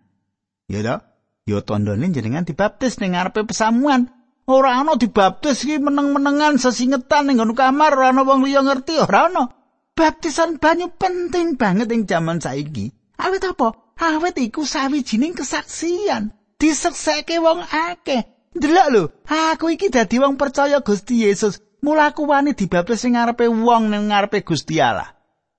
Ya 0.69 0.85
to? 0.85 1.01
Ya 1.49 1.65
tandane 1.65 2.13
jenengan 2.13 2.45
dibaptis 2.45 3.01
ning 3.01 3.17
ngarepe 3.17 3.49
pesamuan. 3.49 4.13
Ora 4.45 4.77
ana 4.77 4.93
dibaptis 4.93 5.65
iki 5.65 5.81
meneng-menengan 5.81 6.61
sesingetan 6.61 7.33
ning 7.33 7.41
kamar 7.57 7.97
ora 7.97 8.13
ana 8.13 8.21
wong 8.21 8.45
liya 8.45 8.61
ngerti 8.61 9.01
ora 9.01 9.33
ana. 9.33 9.62
Baptisan 9.93 10.57
banyu 10.57 10.89
penting 10.93 11.57
banget 11.57 11.89
ing 11.93 12.09
jaman 12.09 12.41
saiki. 12.41 12.93
Awit 13.17 13.45
apa? 13.45 13.93
Awit 13.97 14.41
iku 14.41 14.65
sawijining 14.65 15.37
kesaksian. 15.37 16.33
disekseke 16.63 17.43
wong 17.43 17.59
akeh. 17.67 18.23
Delok 18.55 18.87
lho, 18.93 19.03
aku 19.27 19.75
iki 19.75 19.91
dadi 19.91 20.23
wong 20.23 20.39
percaya 20.39 20.79
Gusti 20.79 21.27
Yesus. 21.27 21.59
Mulaku 21.83 22.23
wani 22.31 22.55
dibaptis 22.55 23.03
sing 23.03 23.19
ngarepe 23.19 23.51
wong 23.51 23.91
ning 23.91 24.07
ngarepe 24.07 24.39
Gusti 24.47 24.79
Allah. 24.79 25.11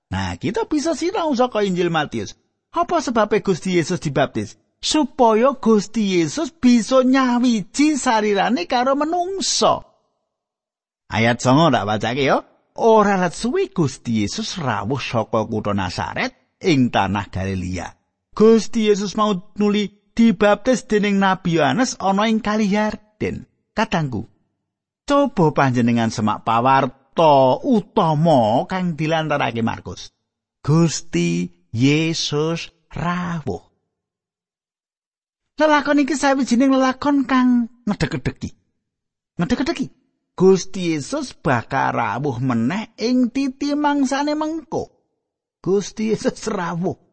Nah, 0.09 0.33
kita 0.41 0.65
bisa 0.65 0.97
sinau 0.97 1.29
saka 1.37 1.61
Injil 1.61 1.93
Matius. 1.93 2.33
Apa 2.73 2.97
sebabnya 3.03 3.45
Gusti 3.45 3.77
Yesus 3.77 4.01
dibaptis? 4.01 4.57
Supaya 4.81 5.53
Gusti 5.53 6.17
Yesus 6.17 6.49
bisa 6.49 7.05
nyawiji 7.05 7.93
sarirane 7.99 8.65
karo 8.65 8.97
menungso. 8.97 9.85
Ayat 11.05 11.37
9 11.37 11.69
tak 11.69 11.85
bacake 11.85 12.25
yo. 12.25 12.41
Ora 12.75 13.15
lat 13.15 13.31
suwe 13.31 13.71
Gusti 13.71 14.19
Yesus 14.19 14.59
rawuh 14.59 14.99
saka 14.99 15.47
kutha 15.47 15.71
Nasaret 15.71 16.59
ing 16.59 16.91
tanah 16.91 17.31
Galilea. 17.31 17.87
Gusti 18.35 18.91
Yesus 18.91 19.15
mau 19.15 19.31
nuli 19.55 20.11
dibaptis 20.11 20.83
dening 20.83 21.15
Nabi 21.15 21.55
Yohanes 21.55 21.95
ana 22.03 22.27
ing 22.27 22.43
Kali 22.43 22.67
Yarden. 22.67 23.47
Katanggu. 23.71 24.27
Coba 25.07 25.55
panjenengan 25.55 26.11
semak 26.11 26.43
pawarta 26.43 27.63
utama 27.63 28.67
kang 28.67 28.99
dilantarake 28.99 29.63
Markus. 29.63 30.11
Gusti 30.59 31.47
Yesus 31.71 32.75
rawuh. 32.91 33.63
Lelakon 35.55 36.03
iki 36.03 36.19
sawijining 36.19 36.75
lelakon 36.75 37.23
kang 37.23 37.71
ngedek-edeki. 37.87 38.51
Ngedek-edeki. 39.39 39.87
Gusti 40.35 40.91
Yesus 40.91 41.31
bakal 41.31 41.95
rawuh 41.95 42.43
meneh 42.43 42.91
ing 42.99 43.31
titi 43.31 43.71
mangsane 43.71 44.35
mengko. 44.35 44.91
Gusti 45.63 46.11
Yesus 46.11 46.51
rawuh. 46.51 47.05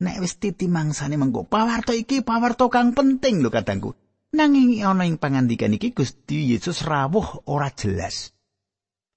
nek 0.00 0.16
wis 0.24 0.40
titi 0.40 0.66
mangsane 0.66 1.20
mengko 1.20 1.44
pawarto 1.44 1.92
iki 1.92 2.24
pawarto 2.24 2.72
kang 2.72 2.96
penting 2.96 3.44
lho 3.44 3.52
kadangku 3.52 3.92
nanging 4.32 4.80
ana 4.80 5.04
ing 5.04 5.20
pangandikan 5.20 5.76
iki 5.76 5.92
Gusti 5.92 6.56
Yesus 6.56 6.82
rawuh 6.88 7.44
ora 7.44 7.68
jelas 7.68 8.32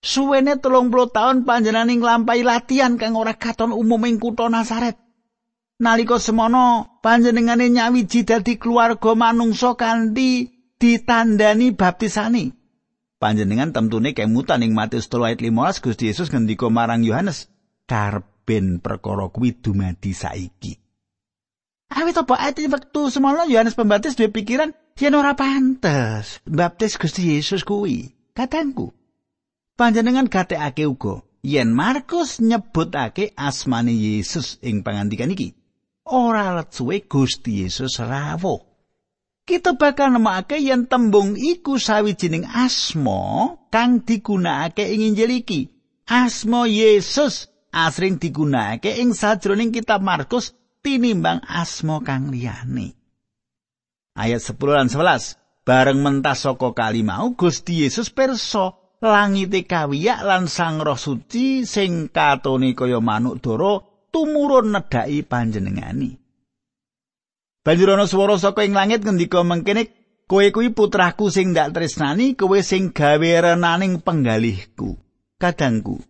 suwene 0.03 0.59
telung 0.59 0.91
puluh 0.91 1.07
tahun 1.07 1.47
panjenengan 1.47 1.87
nglampahi 1.87 2.43
latihan 2.43 2.99
kang 2.99 3.15
ora 3.15 3.31
katon 3.39 3.71
umum 3.71 4.03
ing 4.03 4.19
kutha 4.19 4.51
Nasaret 4.51 4.99
nalika 5.79 6.19
semono 6.19 6.99
panjenengane 6.99 7.71
nyawiji 7.71 8.27
dadi 8.27 8.59
keluarga 8.59 9.15
manungsa 9.15 9.79
kanthi 9.79 10.51
ditandani 10.75 11.71
baptisani 11.71 12.51
panjenengan 13.23 13.71
temtune 13.71 14.11
kemutan 14.11 14.67
ing 14.67 14.75
Matius 14.75 15.07
3 15.07 15.31
ayat 15.31 15.39
15 15.39 15.79
Gusti 15.79 16.11
Yesus 16.11 16.27
ngendika 16.27 16.67
marang 16.67 17.07
Yohanes 17.07 17.47
karep 17.87 18.27
ben 18.43 18.83
perkara 18.83 19.31
kuwi 19.31 19.55
dumadi 19.55 20.11
saiki. 20.11 20.75
Awit 21.87 22.19
apa 22.19 22.35
ati 22.35 22.67
wektu 22.67 23.07
semono 23.07 23.47
Yohanes 23.47 23.79
Pembaptis 23.79 24.19
duwe 24.19 24.27
pikiran 24.27 24.75
yen 24.99 25.15
ora 25.15 25.39
pantes 25.39 26.43
baptis 26.43 26.99
Gusti 26.99 27.39
Yesus 27.39 27.63
kuwi. 27.63 28.11
Katangku. 28.35 28.91
Panjenengan 29.79 30.27
gatekake 30.27 30.83
uga 30.83 31.23
yen 31.39 31.71
Markus 31.71 32.43
nyebutake 32.43 33.31
asmane 33.39 33.95
Yesus 33.95 34.59
ing 34.59 34.83
pangandikan 34.83 35.31
iki. 35.31 35.55
Ora 36.11 36.59
let 36.59 36.75
suwe 36.75 37.07
Gusti 37.07 37.63
Yesus 37.63 38.03
rawuh. 38.03 38.72
Kita 39.43 39.75
bakal 39.75 40.15
nemokake 40.15 40.55
yen 40.63 40.87
tembung 40.87 41.35
iku 41.35 41.75
sawijining 41.75 42.47
asma 42.47 43.59
kang 43.67 43.99
digunakake 43.99 44.87
ing 44.87 45.11
Injil 45.11 45.43
iki. 45.43 45.67
Asma 46.07 46.63
Yesus 46.63 47.51
asring 47.75 48.23
digunakake 48.23 49.03
ing 49.03 49.11
sajroning 49.11 49.75
kitab 49.75 49.99
Markus 49.99 50.55
tinimbang 50.79 51.43
asma 51.43 51.99
kang 51.99 52.31
liyane. 52.31 52.95
Ayat 54.15 54.39
10 54.39 54.63
lan 54.63 54.87
11. 54.87 55.35
Bareng 55.67 55.99
mentas 55.99 56.47
saka 56.47 56.71
kali 56.71 57.03
mau 57.03 57.35
Gusti 57.35 57.83
Yesus 57.83 58.15
pirsa 58.15 58.79
langite 59.03 59.67
kawiyak 59.67 60.23
lan 60.23 60.47
Sang 60.47 60.79
Roh 60.79 60.95
Suci 60.95 61.67
sing 61.67 62.07
katone 62.15 62.71
kaya 62.71 63.03
manuk 63.03 63.43
dara 63.43 63.83
tumurun 64.07 64.71
nedhaki 64.71 65.27
panjenengani. 65.27 66.22
Banjur 67.63 67.95
ana 67.95 68.03
swara 68.11 68.35
saka 68.35 68.67
ing 68.67 68.75
langit 68.75 69.07
ngendika 69.07 69.39
mengkene 69.39 69.87
kowe 70.27 70.43
kuwi 70.51 70.75
putraku 70.75 71.31
sing 71.31 71.55
ndak 71.55 71.71
tresnani 71.71 72.35
kowe 72.35 72.59
sing 72.59 72.91
gawe 72.91 73.31
renaning 73.39 74.03
penggalihku. 74.03 74.99
Kadangku 75.39 76.03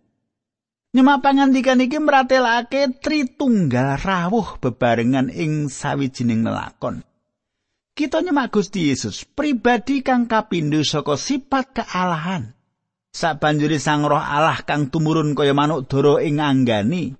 Nyemak 0.94 1.26
pangandikan 1.26 1.82
iki 1.82 1.98
mratelake 1.98 3.02
Tritunggal 3.02 3.98
rawuh 3.98 4.62
bebarengan 4.62 5.26
ing 5.26 5.66
sawijining 5.66 6.46
lelakon. 6.46 7.02
Kita 7.94 8.22
nyemak 8.22 8.54
Gusti 8.54 8.90
Yesus 8.90 9.26
pribadi 9.26 10.06
kang 10.06 10.30
kapindho 10.30 10.82
saka 10.86 11.18
sifat 11.18 11.82
kealahan. 11.82 12.54
Sabanjuri 13.14 13.78
Sang 13.78 14.06
Roh 14.06 14.18
Allah 14.18 14.58
kang 14.66 14.90
tumurun 14.90 15.38
kaya 15.38 15.54
manuk 15.54 15.86
dara 15.86 16.18
ing 16.18 16.42
anggani. 16.42 17.14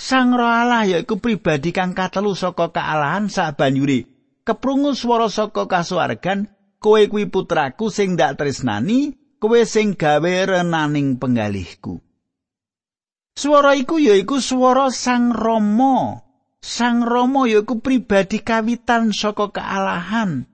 Sang 0.00 0.32
Roh 0.32 0.48
Allah 0.48 0.88
yaiku 0.88 1.20
pribadi 1.20 1.76
kang 1.76 1.92
katelu 1.92 2.32
saka 2.32 2.72
kealahan 2.72 3.28
sabanjuri 3.28 4.08
keprungu 4.48 4.96
swara 4.96 5.28
saka 5.28 5.68
kasuwargan 5.68 6.48
kowe 6.80 7.04
kuwi 7.04 7.28
putraku 7.28 7.92
sing 7.92 8.16
ndak 8.16 8.40
tresnani 8.40 9.12
kowe 9.36 9.60
sing 9.68 9.92
gawe 9.92 10.34
renaning 10.48 11.20
penggalihku. 11.20 12.00
Swara 13.36 13.76
iku 13.76 14.00
yaiku 14.00 14.40
swara 14.40 14.88
Sang 14.88 15.36
Rama. 15.36 16.24
Sang 16.64 17.04
Rama 17.04 17.44
yaiku 17.44 17.84
pribadi 17.84 18.40
kawitan 18.40 19.12
saka 19.12 19.52
kealahan. 19.52 20.48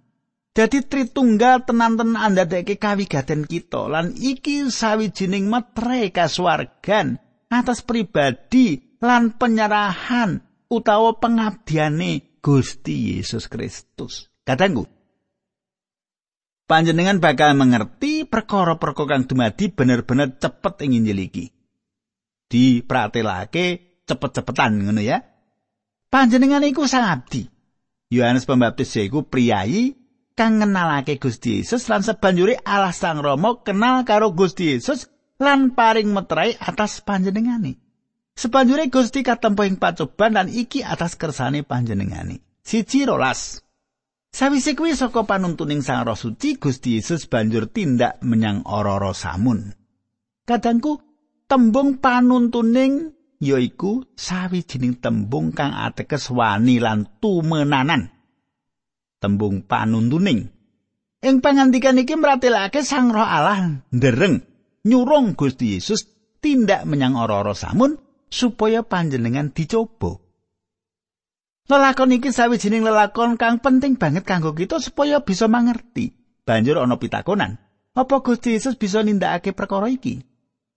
Dadi 0.56 0.82
Tritunggal 0.82 1.68
tenan-tenan 1.68 2.16
andadake 2.16 2.80
kawigaten 2.80 3.44
kita 3.44 3.92
lan 3.92 4.10
iki 4.16 4.72
sawijining 4.72 5.52
metre 5.52 6.08
kasuwargan 6.10 7.20
atas 7.52 7.84
pribadi 7.84 8.85
lan 9.02 9.36
penyerahan 9.36 10.44
utawa 10.70 11.16
pengabdiane 11.18 12.40
Gusti 12.40 13.16
Yesus 13.16 13.50
Kristus. 13.50 14.30
Katanggu. 14.46 14.86
Panjenengan 16.66 17.22
bakal 17.22 17.54
mengerti 17.54 18.26
perkara-perkara 18.26 19.18
kang 19.18 19.22
dumadi 19.30 19.70
bener-bener 19.70 20.34
cepet 20.38 20.82
ing 20.82 20.98
Injil 20.98 21.20
iki. 21.22 21.46
dipratelake 22.46 23.98
cepet-cepetan 24.06 24.86
ngono 24.86 25.02
ya. 25.02 25.18
Panjenengan 26.06 26.62
iku 26.62 26.86
sang 26.86 27.06
abdi. 27.06 27.46
Yohanes 28.06 28.46
Pembaptis 28.46 28.94
iku 28.94 29.26
priyayi 29.26 29.98
kang 30.38 30.62
ngenalake 30.62 31.18
Gusti 31.18 31.58
Yesus 31.58 31.90
lan 31.90 32.06
sebanjure 32.06 32.54
Allah 32.62 32.94
Sang 32.94 33.18
Rama 33.18 33.66
kenal 33.66 34.06
karo 34.06 34.30
Gusti 34.30 34.78
Yesus 34.78 35.10
lan 35.42 35.74
paring 35.74 36.14
metrai 36.14 36.54
atas 36.54 37.02
panjenengane. 37.02 37.85
Sebanjure 38.36 38.92
Gusti 38.92 39.24
katempo 39.24 39.64
ing 39.64 39.80
pacoban 39.80 40.36
lan 40.36 40.52
iki 40.52 40.84
atas 40.84 41.16
kersane 41.16 41.64
panjenengane. 41.64 42.44
Siji 42.60 43.08
rolas. 43.08 43.64
Sawise 44.28 44.76
kuwi 44.76 44.92
saka 44.92 45.24
panuntuning 45.24 45.80
Sang 45.80 46.04
Roh 46.04 46.12
Suci 46.12 46.60
Gusti 46.60 47.00
Yesus 47.00 47.24
banjur 47.32 47.72
tindak 47.72 48.20
menyang 48.20 48.68
ora-ora 48.68 49.16
samun. 49.16 49.72
Kadangku 50.44 51.00
tembung 51.48 51.96
panuntuning 51.96 53.16
yaiku 53.40 54.04
sawijining 54.12 55.00
tembung 55.00 55.56
kang 55.56 55.72
ateges 55.72 56.28
wani 56.28 56.76
lan 56.76 57.08
tumenanan. 57.16 58.12
Tembung 59.16 59.64
panuntuning. 59.64 60.52
Ing 61.24 61.40
pangandikan 61.40 61.96
iki 61.96 62.20
mratelake 62.20 62.84
Sang 62.84 63.08
Roh 63.16 63.24
Allah 63.24 63.80
ndereng 63.88 64.44
nyurung 64.84 65.32
Gusti 65.32 65.80
Yesus 65.80 66.04
tindak 66.44 66.84
menyang 66.84 67.16
ora-ora 67.16 67.56
samun 67.56 68.05
supaya 68.28 68.82
panjenengan 68.86 69.54
dicoba. 69.54 70.22
Lelakon 71.66 72.14
iki 72.14 72.30
sawijining 72.30 72.86
lelakon 72.86 73.34
kang 73.34 73.58
penting 73.58 73.98
banget 73.98 74.22
kanggo 74.22 74.54
kita 74.54 74.78
supaya 74.78 75.22
bisa 75.22 75.50
mangerti. 75.50 76.14
Banjur 76.46 76.78
ana 76.78 76.94
pitakonan, 76.94 77.58
apa 77.90 78.22
Gusti 78.22 78.54
Yesus 78.54 78.78
bisa 78.78 79.02
nindakake 79.02 79.50
perkara 79.50 79.90
iki? 79.90 80.22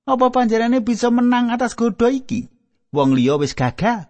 Apa 0.09 0.33
panjenengane 0.33 0.81
bisa 0.81 1.13
menang 1.13 1.53
atas 1.53 1.77
godha 1.77 2.09
iki? 2.09 2.49
wong 2.93 3.13
liya 3.13 3.37
wis 3.37 3.53
gagal. 3.53 4.09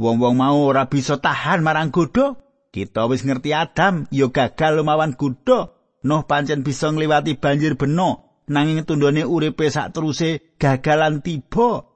Wong-wong 0.00 0.40
mau 0.40 0.56
ora 0.64 0.88
bisa 0.88 1.20
tahan 1.20 1.60
marang 1.60 1.92
godha. 1.92 2.40
Kita 2.70 3.10
wis 3.10 3.26
ngerti 3.26 3.52
Adam 3.52 4.06
ya 4.08 4.30
gagal 4.30 4.80
lumawan 4.80 5.18
godha. 5.18 5.74
Nuh 6.00 6.24
pancen 6.24 6.64
bisa 6.64 6.88
ngliwati 6.88 7.36
banjir 7.36 7.76
beno, 7.76 8.40
nanging 8.48 8.88
tundone 8.88 9.20
uripe 9.28 9.68
sak 9.68 9.92
teruse 9.92 10.56
gagalan 10.56 11.20
tiba. 11.20 11.89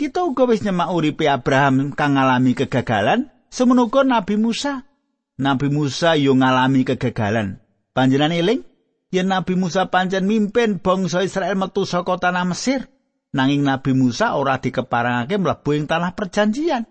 Kita 0.00 0.24
uga 0.24 0.48
wis 0.48 0.64
nyemak 0.64 0.96
uripe 0.96 1.28
Abraham 1.28 1.92
kang 1.92 2.16
ngalami 2.16 2.56
kegagalan, 2.56 3.28
semono 3.52 3.84
Nabi 3.92 4.40
Musa. 4.40 4.88
Nabi 5.36 5.68
Musa 5.68 6.16
yo 6.16 6.32
ngalami 6.32 6.88
kegagalan. 6.88 7.60
Panjenengan 7.92 8.32
eling 8.32 8.64
yen 9.12 9.28
Nabi 9.28 9.60
Musa 9.60 9.92
pancen 9.92 10.24
mimpin 10.24 10.80
bangsa 10.80 11.20
Israel 11.20 11.52
metu 11.60 11.84
saka 11.84 12.16
tanah 12.16 12.48
Mesir. 12.48 12.88
Nanging 13.36 13.60
Nabi 13.60 13.92
Musa 13.92 14.40
ora 14.40 14.56
dikeparangake 14.56 15.36
mlebu 15.36 15.76
ing 15.76 15.84
tanah 15.84 16.16
perjanjian. 16.16 16.88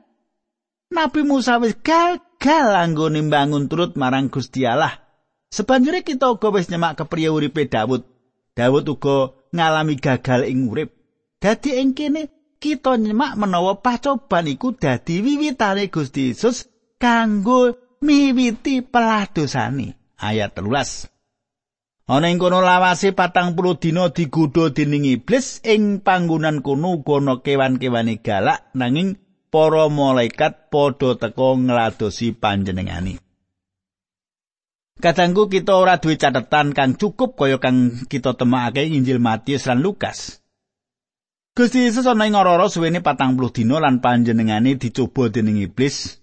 Nabi 0.94 1.26
Musa 1.26 1.58
wis 1.58 1.82
gagal 1.82 2.78
anggone 2.78 3.26
mbangun 3.26 3.74
turut 3.74 3.98
marang 3.98 4.30
Gusti 4.30 4.70
Allah. 4.70 5.02
Sebanjure 5.50 6.06
kita 6.06 6.30
uga 6.30 6.54
wis 6.54 6.70
nyemak 6.70 7.02
kepriye 7.02 7.34
uripe 7.34 7.66
Daud. 7.66 8.06
Daud 8.54 8.86
uga 8.86 9.34
ngalami 9.50 9.98
gagal 9.98 10.46
ing 10.46 10.70
urip. 10.70 10.94
Dadi 11.42 11.74
ing 11.74 11.98
kene 11.98 12.39
kita 12.60 13.00
nyemak 13.00 13.40
menawa 13.40 13.80
pacoban 13.80 14.52
iku 14.52 14.76
dadi 14.76 15.24
wiwitane 15.24 15.88
Gusti 15.88 16.36
Yesus 16.36 16.68
kanggo 17.00 17.80
miwiti 18.04 18.84
peladosane. 18.84 19.96
Ayat 20.20 20.60
13. 20.60 21.08
Ana 22.10 22.28
ing 22.28 22.42
kono 22.42 22.60
lawase 22.60 23.14
patang 23.16 23.54
puluh 23.54 23.78
dina 23.78 24.10
digodha 24.10 24.74
dening 24.74 25.06
iblis 25.08 25.62
ing 25.64 26.04
panggonan 26.04 26.60
kono 26.66 27.06
kono 27.06 27.40
kewan-kewane 27.46 28.20
galak 28.20 28.74
nanging 28.74 29.16
para 29.54 29.86
malaikat 29.88 30.74
padha 30.74 31.16
teka 31.22 31.50
ngladosi 31.56 32.34
panjenengani. 32.34 33.22
Kadangku 35.00 35.48
kita 35.48 35.80
ora 35.80 36.02
duwe 36.02 36.20
catatan 36.20 36.76
kang 36.76 37.00
cukup 37.00 37.40
kaya 37.40 37.56
kang 37.62 38.04
kita 38.12 38.36
temakake 38.36 38.84
Injil 38.90 39.24
Matius 39.24 39.70
lan 39.70 39.80
Lukas. 39.80 40.44
Gusti 41.56 41.80
Yesus 41.86 42.08
ana 42.08 42.28
ing 42.28 42.36
ora 42.36 42.70
suwene 42.70 43.02
patang 43.02 43.36
puluh 43.36 43.52
dina 43.52 43.80
lan 43.80 44.00
panjenengane 44.00 44.80
dicoba 44.80 45.30
dening 45.30 45.60
iblis 45.60 46.20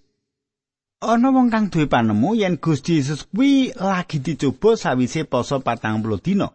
Ana 0.97 1.29
wong 1.29 1.53
kang 1.53 1.69
duwe 1.69 1.85
panemu 1.85 2.33
yen 2.41 2.57
Gusti 2.57 2.97
Yesus 2.97 3.29
kuwi 3.29 3.69
lagi 3.77 4.17
dicoba 4.17 4.73
sawise 4.73 5.29
poso 5.29 5.61
patang 5.61 6.01
puluh 6.01 6.17
dina. 6.17 6.49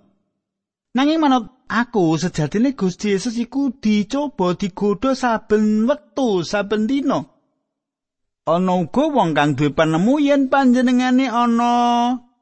Nanging 0.99 1.23
manut 1.23 1.47
aku 1.71 2.19
sejatine 2.19 2.75
Gusti 2.75 3.15
Yesus 3.15 3.39
iku 3.39 3.71
dicoba 3.79 4.59
digodha 4.59 5.15
saben 5.15 5.87
wektu 5.87 6.43
saben 6.43 6.91
dina. 6.91 7.23
Ana 8.45 8.73
uga 8.83 9.15
wong 9.15 9.31
kang 9.31 9.55
duwe 9.55 9.71
panemu 9.71 10.15
yen 10.19 10.51
panjenengane 10.51 11.31
ana 11.31 11.73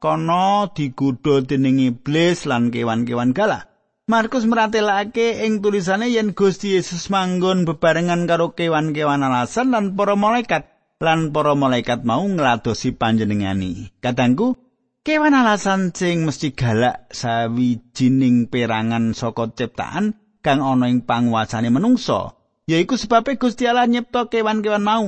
kono 0.01 0.73
digodha 0.73 1.45
dening 1.45 1.85
iblis 1.85 2.49
lan 2.49 2.73
kewan-kewan 2.73 3.37
galak. 3.37 3.70
Markus 4.11 4.43
meratelake 4.43 5.47
ing 5.47 5.63
tulisane 5.63 6.11
yen 6.11 6.35
Gusti 6.35 6.75
Yesus 6.75 7.15
manggon 7.15 7.63
bebarengan 7.63 8.27
karo 8.27 8.59
kewan-kewan 8.59 9.23
alasan 9.23 9.71
lan 9.71 9.95
para 9.95 10.19
malaikat. 10.19 10.67
lan 11.01 11.33
para 11.33 11.57
malaikat 11.57 12.05
mau 12.05 12.21
ngladosi 12.27 12.93
panjenengani. 12.93 13.89
Kadangku, 14.05 14.59
kewan 15.07 15.33
alasan 15.33 15.97
sing 15.97 16.29
mesti 16.29 16.53
galak 16.53 17.09
sawijining 17.09 18.53
perangan 18.53 19.17
saka 19.17 19.49
ciptaan 19.55 20.19
kang 20.45 20.61
ana 20.61 20.93
ing 20.93 21.07
panguasane 21.09 21.73
manungsa, 21.73 22.37
yaiku 22.69 23.01
sebabe 23.01 23.41
Gusti 23.41 23.65
Allah 23.65 23.89
nyipta 23.89 24.29
kewan-kewan 24.29 24.85
mau. 24.85 25.07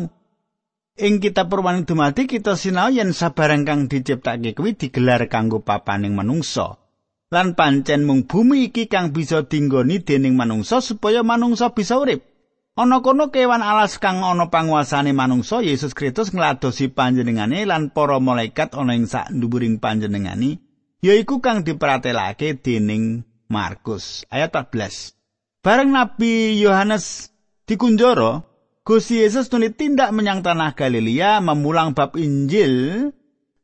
Ing 0.97 1.25
kitab 1.25 1.51
Purwaning 1.51 1.89
Dumadi 1.89 2.31
kita 2.31 2.55
sinau 2.57 2.87
yen 2.87 3.11
sabarang 3.17 3.65
kang 3.65 3.91
diciptake 3.91 4.55
kuwi 4.57 4.79
digelar 4.79 5.27
kanggo 5.29 5.61
papaning 5.61 6.15
manungsa. 6.17 6.82
Lan 7.33 7.57
pancen 7.57 8.05
mung 8.05 8.29
bumi 8.29 8.69
iki 8.69 8.93
kang 8.93 9.17
bisa 9.17 9.49
dinggoni 9.49 10.05
dening 10.05 10.37
manungsa 10.37 10.85
supaya 10.85 11.25
manungsa 11.25 11.73
bisa 11.73 11.97
urip. 11.97 12.29
Ana 12.77 13.01
kono 13.01 13.33
kewan 13.33 13.65
alas 13.65 13.97
kang 13.97 14.21
ana 14.21 14.53
panguasane 14.53 15.17
manungsa 15.17 15.65
Yesus 15.65 15.97
Kristus 15.97 16.37
ngladosi 16.37 16.93
panjenengane 16.93 17.65
lan 17.65 17.89
para 17.89 18.21
malaikat 18.21 18.77
ana 18.77 18.93
ing 18.93 19.09
sak 19.09 19.33
nduburing 19.33 19.81
panjenengani 19.81 20.61
yaiku 21.01 21.41
kang 21.43 21.67
diperatelake 21.67 22.61
dening 22.61 23.25
Markus 23.49 24.29
ayat 24.29 24.53
14. 24.53 25.17
Bareng 25.65 25.93
Nabi 25.93 26.57
Yohanes 26.61 27.33
dikunjara, 27.65 28.45
Gusti 28.83 29.21
Yesus 29.21 29.49
nuli 29.53 29.71
tindak 29.71 30.11
menyang 30.11 30.41
tanah 30.41 30.75
Galilea 30.75 31.41
memulang 31.41 31.95
bab 31.95 32.17
Injil. 32.17 33.09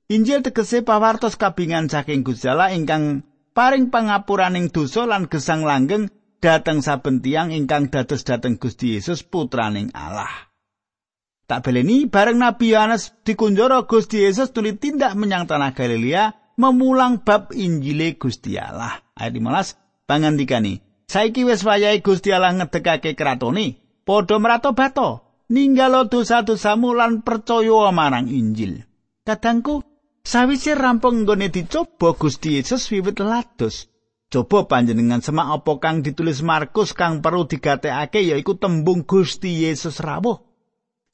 Injil 0.09 0.41
tegese 0.41 0.81
pawartos 0.81 1.37
kabingan 1.37 1.93
saking 1.93 2.25
Gusti 2.25 2.49
Allah 2.49 2.73
ingkang 2.73 3.28
paring 3.59 3.91
pangapuraning 3.91 4.71
dosa 4.71 5.03
lan 5.03 5.27
gesang 5.27 5.67
langgeng 5.67 6.07
dateng 6.39 6.79
saben 6.79 7.19
tiang 7.19 7.51
ingkang 7.51 7.91
dados 7.91 8.23
dateng 8.23 8.55
Gusti 8.55 8.95
Yesus 8.95 9.27
putraning 9.27 9.91
Allah. 9.99 10.31
Tak 11.51 11.67
beleni 11.67 12.07
bareng 12.07 12.39
Nabi 12.39 12.71
Yohanes 12.71 13.11
dikunjara 13.27 13.83
Gusti 13.91 14.23
Yesus 14.23 14.55
tuli 14.55 14.79
tindak 14.79 15.19
menyang 15.19 15.51
tanah 15.51 15.75
Galilea 15.75 16.55
memulang 16.55 17.27
bab 17.27 17.51
Injile 17.51 18.15
Gusti 18.15 18.55
Allah. 18.55 19.03
Ayat 19.19 19.35
15 19.35 20.07
pangandikani, 20.07 20.79
saiki 21.11 21.43
wis 21.43 21.67
wayahe 21.67 21.99
Gusti 21.99 22.31
Allah 22.31 22.55
ngedekake 22.55 23.19
kratone, 23.19 23.83
padha 24.07 24.39
meratobato, 24.39 25.43
ninggalo 25.51 26.07
dosa-dosamu 26.07 26.95
lan 26.95 27.27
percaya 27.27 27.91
marang 27.91 28.31
Injil. 28.31 28.87
Kadangku, 29.27 29.83
sawise 30.29 30.77
rampung 30.77 31.25
nggone 31.25 31.49
dicoba 31.49 32.13
Gusti 32.13 32.61
Yesus 32.61 32.93
wiwit 32.93 33.25
lados, 33.25 33.89
Coba 34.29 34.69
panjenengan 34.69 35.25
semak 35.25 35.49
apa 35.57 35.81
kang 35.81 36.05
ditulis 36.05 36.45
Markus 36.45 36.93
kang 36.93 37.25
perlu 37.25 37.49
digatekake 37.49 38.29
yaiku 38.29 38.61
tembung 38.61 39.09
Gusti 39.09 39.65
Yesus 39.65 40.05
rawuh. 40.05 40.45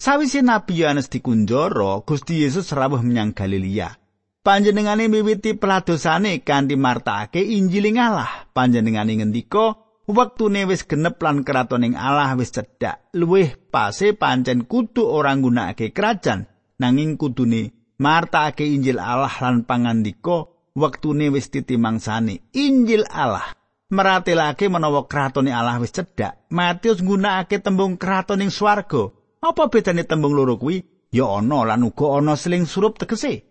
Sawise 0.03 0.43
Nabi 0.43 0.83
Yohanes 0.83 1.07
dikunjara, 1.07 2.03
Gusti 2.03 2.43
Yesus 2.43 2.75
rawuh 2.75 2.99
menyang 3.07 3.31
Galilea. 3.31 3.95
Panjenengane 4.43 5.07
miwiti 5.07 5.55
peladosane 5.55 6.43
kanthi 6.43 6.75
martakake 6.75 7.39
Injil 7.39 7.95
Allah. 7.95 8.51
Panjenengane 8.51 9.15
ngendika, 9.15 9.79
wektune 10.11 10.67
wis 10.67 10.83
genep 10.83 11.23
lan 11.23 11.47
kratoning 11.47 11.95
Allah 11.95 12.35
wis 12.35 12.51
cedhak. 12.51 13.15
Luwih 13.15 13.55
pase 13.71 14.19
pancen 14.19 14.67
kudu 14.67 15.07
ora 15.07 15.39
nggunakake 15.39 15.95
kerajaan, 15.95 16.51
nanging 16.83 17.15
kudune 17.15 17.84
martakake 17.99 18.67
Injil 18.67 18.99
Allah 18.99 19.33
lan 19.41 19.65
pangandika 19.69 20.49
wektune 20.75 21.31
wis 21.31 21.51
titimangsane 21.51 22.41
Injil 22.55 23.05
Allah. 23.11 23.55
Meratelake 23.91 24.67
menawa 24.73 25.07
kratone 25.07 25.53
Allah 25.53 25.79
wis 25.79 25.93
cedhak 25.93 26.49
Matius 26.51 27.05
nggunakake 27.05 27.61
tembung 27.61 28.01
kratoning 28.01 28.51
swarga. 28.51 29.13
Apa 29.45 29.69
bedane 29.69 30.09
tembung 30.09 30.33
loro 30.33 30.57
kuwi? 30.57 30.83
Ya 31.15 31.29
ana 31.31 31.63
lan 31.63 31.87
uga 31.87 32.19
ana 32.19 32.35
seling 32.35 32.67
surup 32.67 32.99
tegese. 32.99 33.47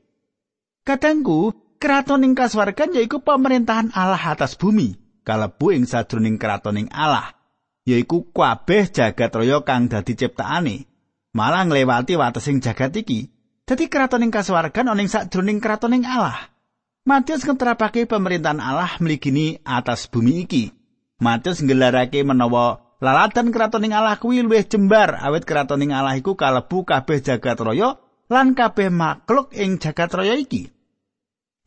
Kadangku 0.84 1.56
kratoning 1.84 2.32
kaswargan 2.32 2.96
yaiku 2.96 3.20
pemerintahan 3.20 3.92
Allah 3.92 4.24
atas 4.32 4.56
bumi 4.56 4.96
kalebu 5.28 5.76
ing 5.76 5.84
sadroning 5.84 6.40
kratoning 6.40 6.88
Allah 6.96 7.36
yaiku 7.84 8.32
kabeh 8.32 8.88
jagat 8.88 9.36
raya 9.36 9.60
kang 9.68 9.92
dadi 9.92 10.16
ciptaane 10.16 10.88
malah 11.36 11.68
nglewati 11.68 12.16
watesing 12.16 12.64
jagat 12.64 12.96
iki 12.96 13.33
dadi 13.64 13.88
kratoning 13.88 14.32
kaswargan 14.32 14.92
ana 14.92 15.02
ing 15.02 15.12
sadroning 15.12 15.64
kratoning 15.64 16.04
Allah 16.04 16.54
Matius 17.04 17.44
ngeterapake 17.44 18.08
pemerintahan 18.08 18.64
Allah 18.64 18.96
mligini 19.04 19.60
atas 19.68 20.08
bumi 20.08 20.48
iki. 20.48 20.72
Matius 21.20 21.60
nggelarake 21.60 22.24
menawa 22.24 22.96
lalatan 23.04 23.52
kratoning 23.52 23.92
Allah 23.92 24.16
kuwi 24.16 24.40
luwih 24.40 24.64
jembar 24.64 25.20
awit 25.20 25.44
kratoning 25.44 25.92
Allah 25.92 26.16
iku 26.16 26.40
kalebu 26.40 26.88
kabeh 26.88 27.20
jagat 27.20 27.60
raya 27.60 28.00
lan 28.32 28.56
kabeh 28.56 28.88
makhluk 28.88 29.52
ing 29.52 29.84
jagat 29.84 30.16
raya 30.16 30.40
iki. 30.40 30.72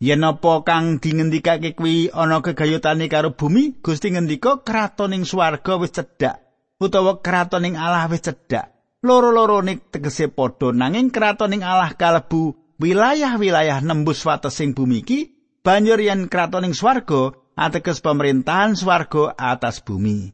Yen 0.01 0.25
apa 0.25 0.65
kang 0.65 1.05
dingendikake 1.05 1.77
kuwi 1.77 2.09
ana 2.17 2.41
gegayutane 2.41 3.09
karo 3.13 3.37
bumi, 3.37 3.77
Gusti 3.85 4.17
ngendika 4.17 4.65
kratoning 4.65 5.29
swarga 5.29 5.77
wis 5.77 5.93
cedhak 5.93 6.41
utawa 6.81 7.21
kratoning 7.21 7.77
Allah 7.77 8.09
wis 8.09 8.25
cedhak. 8.25 8.76
Loro-lorone 9.05 9.93
tegese 9.93 10.33
padha 10.33 10.73
nanging 10.73 11.13
kratoning 11.13 11.61
Allah 11.61 11.93
kalebu 11.93 12.57
wilayah-wilayah 12.81 13.85
nembus 13.85 14.25
watesing 14.25 14.73
bumi 14.73 15.05
iki 15.05 15.37
banjur 15.61 16.01
yen 16.01 16.33
kratoning 16.33 16.73
swarga 16.73 17.37
ateges 17.61 18.01
pemerintahan 18.01 18.73
swarga 18.73 19.37
atas 19.37 19.85
bumi. 19.85 20.33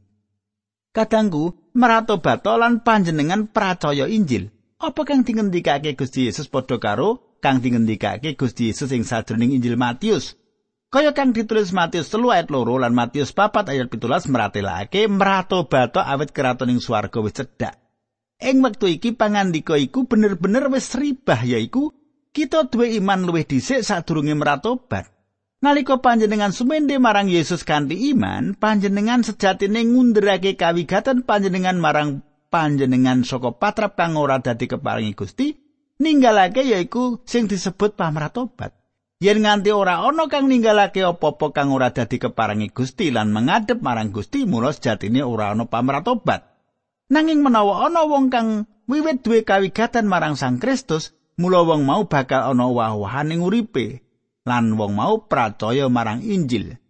Kadangku 0.95 1.75
merato 1.75 2.23
batolan 2.23 2.87
panjenengan 2.87 3.51
percaya 3.51 4.07
Injil. 4.07 4.55
Apa 4.79 5.03
kang 5.03 5.27
dingendikake 5.27 5.99
Gusti 5.99 6.31
Yesus 6.31 6.47
padha 6.47 6.79
karo 6.79 7.39
kang 7.43 7.59
dingendikake 7.59 8.39
Gusti 8.39 8.71
Yesus 8.71 8.95
ing 8.95 9.03
sadroning 9.03 9.59
Injil 9.59 9.75
Matius? 9.75 10.39
Kaya 10.93 11.11
kang 11.11 11.35
ditulis 11.35 11.75
Matius 11.75 12.15
3 12.15 12.31
ayat 12.31 12.49
loro 12.55 12.79
lan 12.79 12.95
Matius 12.95 13.35
4 13.35 13.75
ayat 13.75 13.91
17 13.91 14.31
meratelake 14.31 15.11
merato 15.11 15.67
bato 15.67 15.99
awet 15.99 16.31
kratoning 16.31 16.79
swarga 16.79 17.19
wis 17.19 17.35
cedhak. 17.35 17.82
Ing 18.43 18.59
wektu 18.59 18.91
iki 18.91 19.15
pangandika 19.15 19.79
iku 19.79 20.11
bener-bener 20.11 20.67
wis 20.67 20.99
ribah 20.99 21.47
yaiku 21.47 21.95
kita 22.35 22.67
duwe 22.67 22.99
iman 22.99 23.23
luwih 23.23 23.47
dhisik 23.47 23.87
sadurunge 23.87 24.35
meratobat. 24.35 25.07
Nalika 25.63 26.03
panjenengan 26.03 26.51
sumende 26.51 26.99
marang 26.99 27.31
Yesus 27.31 27.63
kanthi 27.63 28.11
iman, 28.11 28.59
panjenengan 28.59 29.23
sejatine 29.23 29.87
ngunderake 29.87 30.59
kawigatan 30.59 31.23
panjenengan 31.23 31.79
marang 31.79 32.27
panjenengan 32.51 33.23
saka 33.23 33.55
patrap 33.55 33.95
kang 33.95 34.19
ora 34.19 34.43
dadi 34.43 34.67
keparingi 34.67 35.15
Gusti, 35.15 35.55
ninggalake 36.03 36.67
yaiku 36.67 37.23
sing 37.23 37.47
disebut 37.47 37.95
pamratobat. 37.95 38.75
Yen 39.23 39.47
nganti 39.47 39.71
ora 39.71 40.03
ana 40.03 40.27
kang 40.27 40.51
ninggalake 40.51 41.07
apa-apa 41.07 41.55
kang 41.55 41.71
ora 41.71 41.95
dadi 41.95 42.19
keparingi 42.19 42.75
Gusti 42.75 43.15
lan 43.15 43.31
mengadep 43.31 43.79
marang 43.79 44.11
Gusti, 44.11 44.43
mula 44.43 44.75
sejatine 44.75 45.23
ora 45.23 45.55
ana 45.55 45.71
pamratobat. 45.71 46.52
Nanging 47.13 47.45
menawa 47.45 47.93
ana 47.93 48.09
wong 48.09 48.33
kang 48.33 48.65
wiwit 48.89 49.21
duwe 49.21 49.45
kawigatan 49.45 50.09
marang 50.09 50.33
Sang 50.33 50.57
Kristus, 50.57 51.13
mula 51.37 51.61
wong 51.61 51.85
mau 51.85 52.09
bakal 52.09 52.57
ana 52.57 52.73
wah-wahan 52.73 53.37
ing 53.37 53.45
uripe 53.45 54.01
lan 54.49 54.81
wong 54.81 54.97
mau 54.97 55.29
percaya 55.29 55.93
marang 55.93 56.25
Injil. 56.25 56.81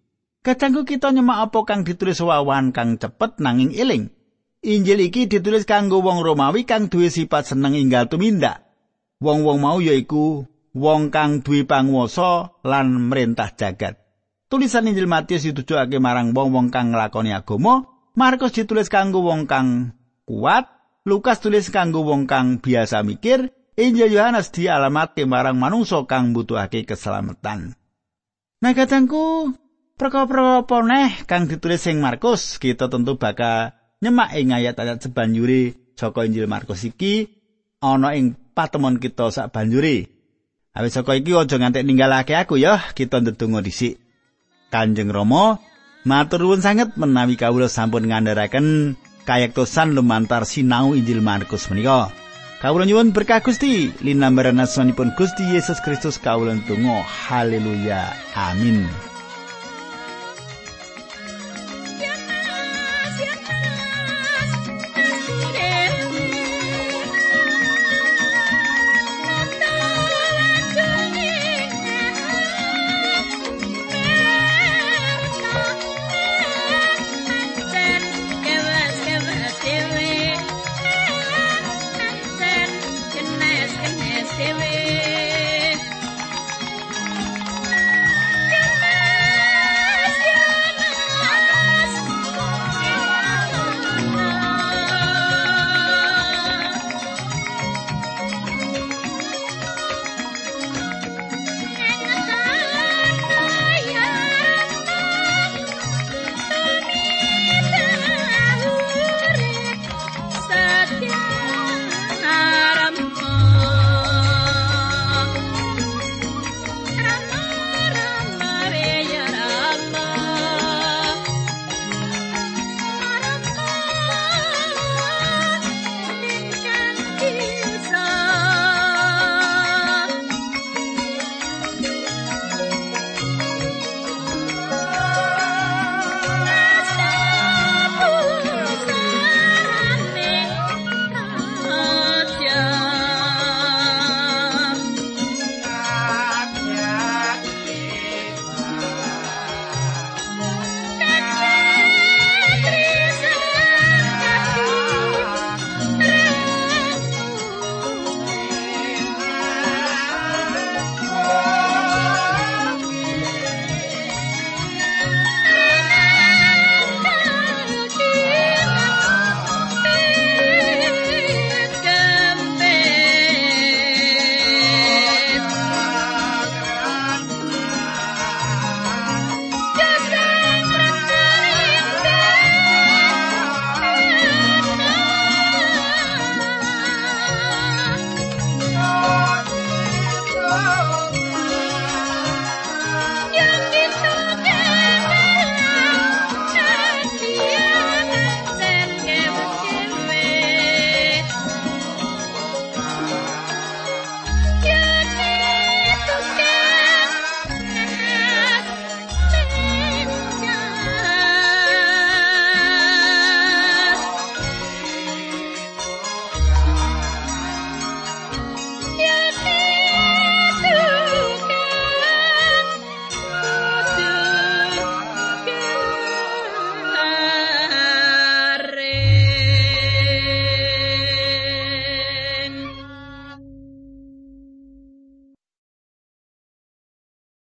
Kadangku 0.46 0.86
kita 0.86 1.10
nyemak 1.10 1.50
apa 1.50 1.66
kang 1.66 1.82
ditulis 1.82 2.22
wawan 2.22 2.70
kang 2.70 3.02
cepet 3.02 3.42
nanging 3.42 3.74
eling. 3.74 4.14
Injil 4.62 5.02
iki 5.02 5.26
ditulis 5.26 5.66
kanggo 5.66 5.98
wong 5.98 6.22
Romawi 6.22 6.70
kang 6.70 6.86
duwe 6.86 7.10
sifat 7.10 7.50
seneng 7.50 7.74
inggal 7.74 8.06
tumindak. 8.06 8.62
Wong-wong 9.18 9.58
mau 9.58 9.82
yaiku 9.82 10.46
wong 10.70 11.10
kang 11.10 11.42
duwe 11.42 11.66
panguwasa 11.66 12.62
lan 12.62 13.10
merintah 13.10 13.50
jagat. 13.58 13.98
Tulisan 14.46 14.86
Injil 14.86 15.10
Matius 15.10 15.50
ditujokake 15.50 15.98
marang 15.98 16.30
wong-wong 16.30 16.70
kang 16.70 16.94
nglakoni 16.94 17.34
agama, 17.34 17.90
Markus 18.14 18.54
ditulis 18.54 18.86
kanggo 18.86 19.26
wong 19.26 19.50
kang 19.50 19.98
kuat, 20.32 20.64
Lukas 21.04 21.44
tulis 21.44 21.68
kanggo 21.68 22.08
wong 22.08 22.24
kang 22.24 22.56
biasa 22.64 23.04
mikir, 23.04 23.52
Injil 23.76 24.16
Yohanes 24.16 24.48
dialamatke 24.48 25.28
marang 25.28 25.60
manungsa 25.60 26.08
kang 26.08 26.32
butuhake 26.32 26.88
keselamatan. 26.88 27.76
Nah 28.64 28.72
katangku, 28.72 29.52
perkara-perkara 30.00 30.80
neh 30.88 31.10
kang 31.28 31.52
ditulis 31.52 31.84
sing 31.84 32.00
Markus, 32.00 32.56
kita 32.56 32.88
tentu 32.88 33.20
bakal 33.20 33.76
nyemak 34.00 34.32
ing 34.38 34.56
ayat-ayat 34.56 35.04
sebanjure 35.04 35.76
saka 35.98 36.24
Injil 36.24 36.48
Markus 36.48 36.86
iki 36.88 37.28
ana 37.82 38.16
ing 38.16 38.38
patemon 38.56 38.96
kita 38.96 39.28
sak 39.28 39.52
banjure. 39.52 40.08
Awit 40.72 40.92
saka 40.94 41.18
iki 41.18 41.36
aja 41.36 41.60
ngantek 41.60 41.84
ninggalake 41.84 42.32
aku 42.32 42.56
ya, 42.56 42.80
kita 42.96 43.20
ndedonga 43.20 43.60
dhisik. 43.60 44.00
Kanjeng 44.72 45.12
Rama, 45.12 45.60
matur 46.08 46.48
nuwun 46.48 46.64
sanget 46.64 46.96
menawi 46.96 47.36
kawula 47.36 47.68
sampun 47.68 48.08
ngandharaken 48.08 48.96
kayektosan 49.28 49.94
lumantar 49.94 50.42
sinau 50.48 50.96
Injil 50.96 51.22
Markus 51.22 51.68
menika. 51.70 52.10
Kawula 52.62 52.86
nyuwun 52.86 53.10
berkah 53.10 53.42
Gusti. 53.42 53.90
Linambaran 54.00 54.62
asmanipun 54.62 55.14
Gusti 55.18 55.42
Yesus 55.42 55.82
Kristus 55.82 56.18
kawula 56.18 56.54
tunggu 56.64 57.02
haleluya. 57.02 58.14
Amin 58.38 59.11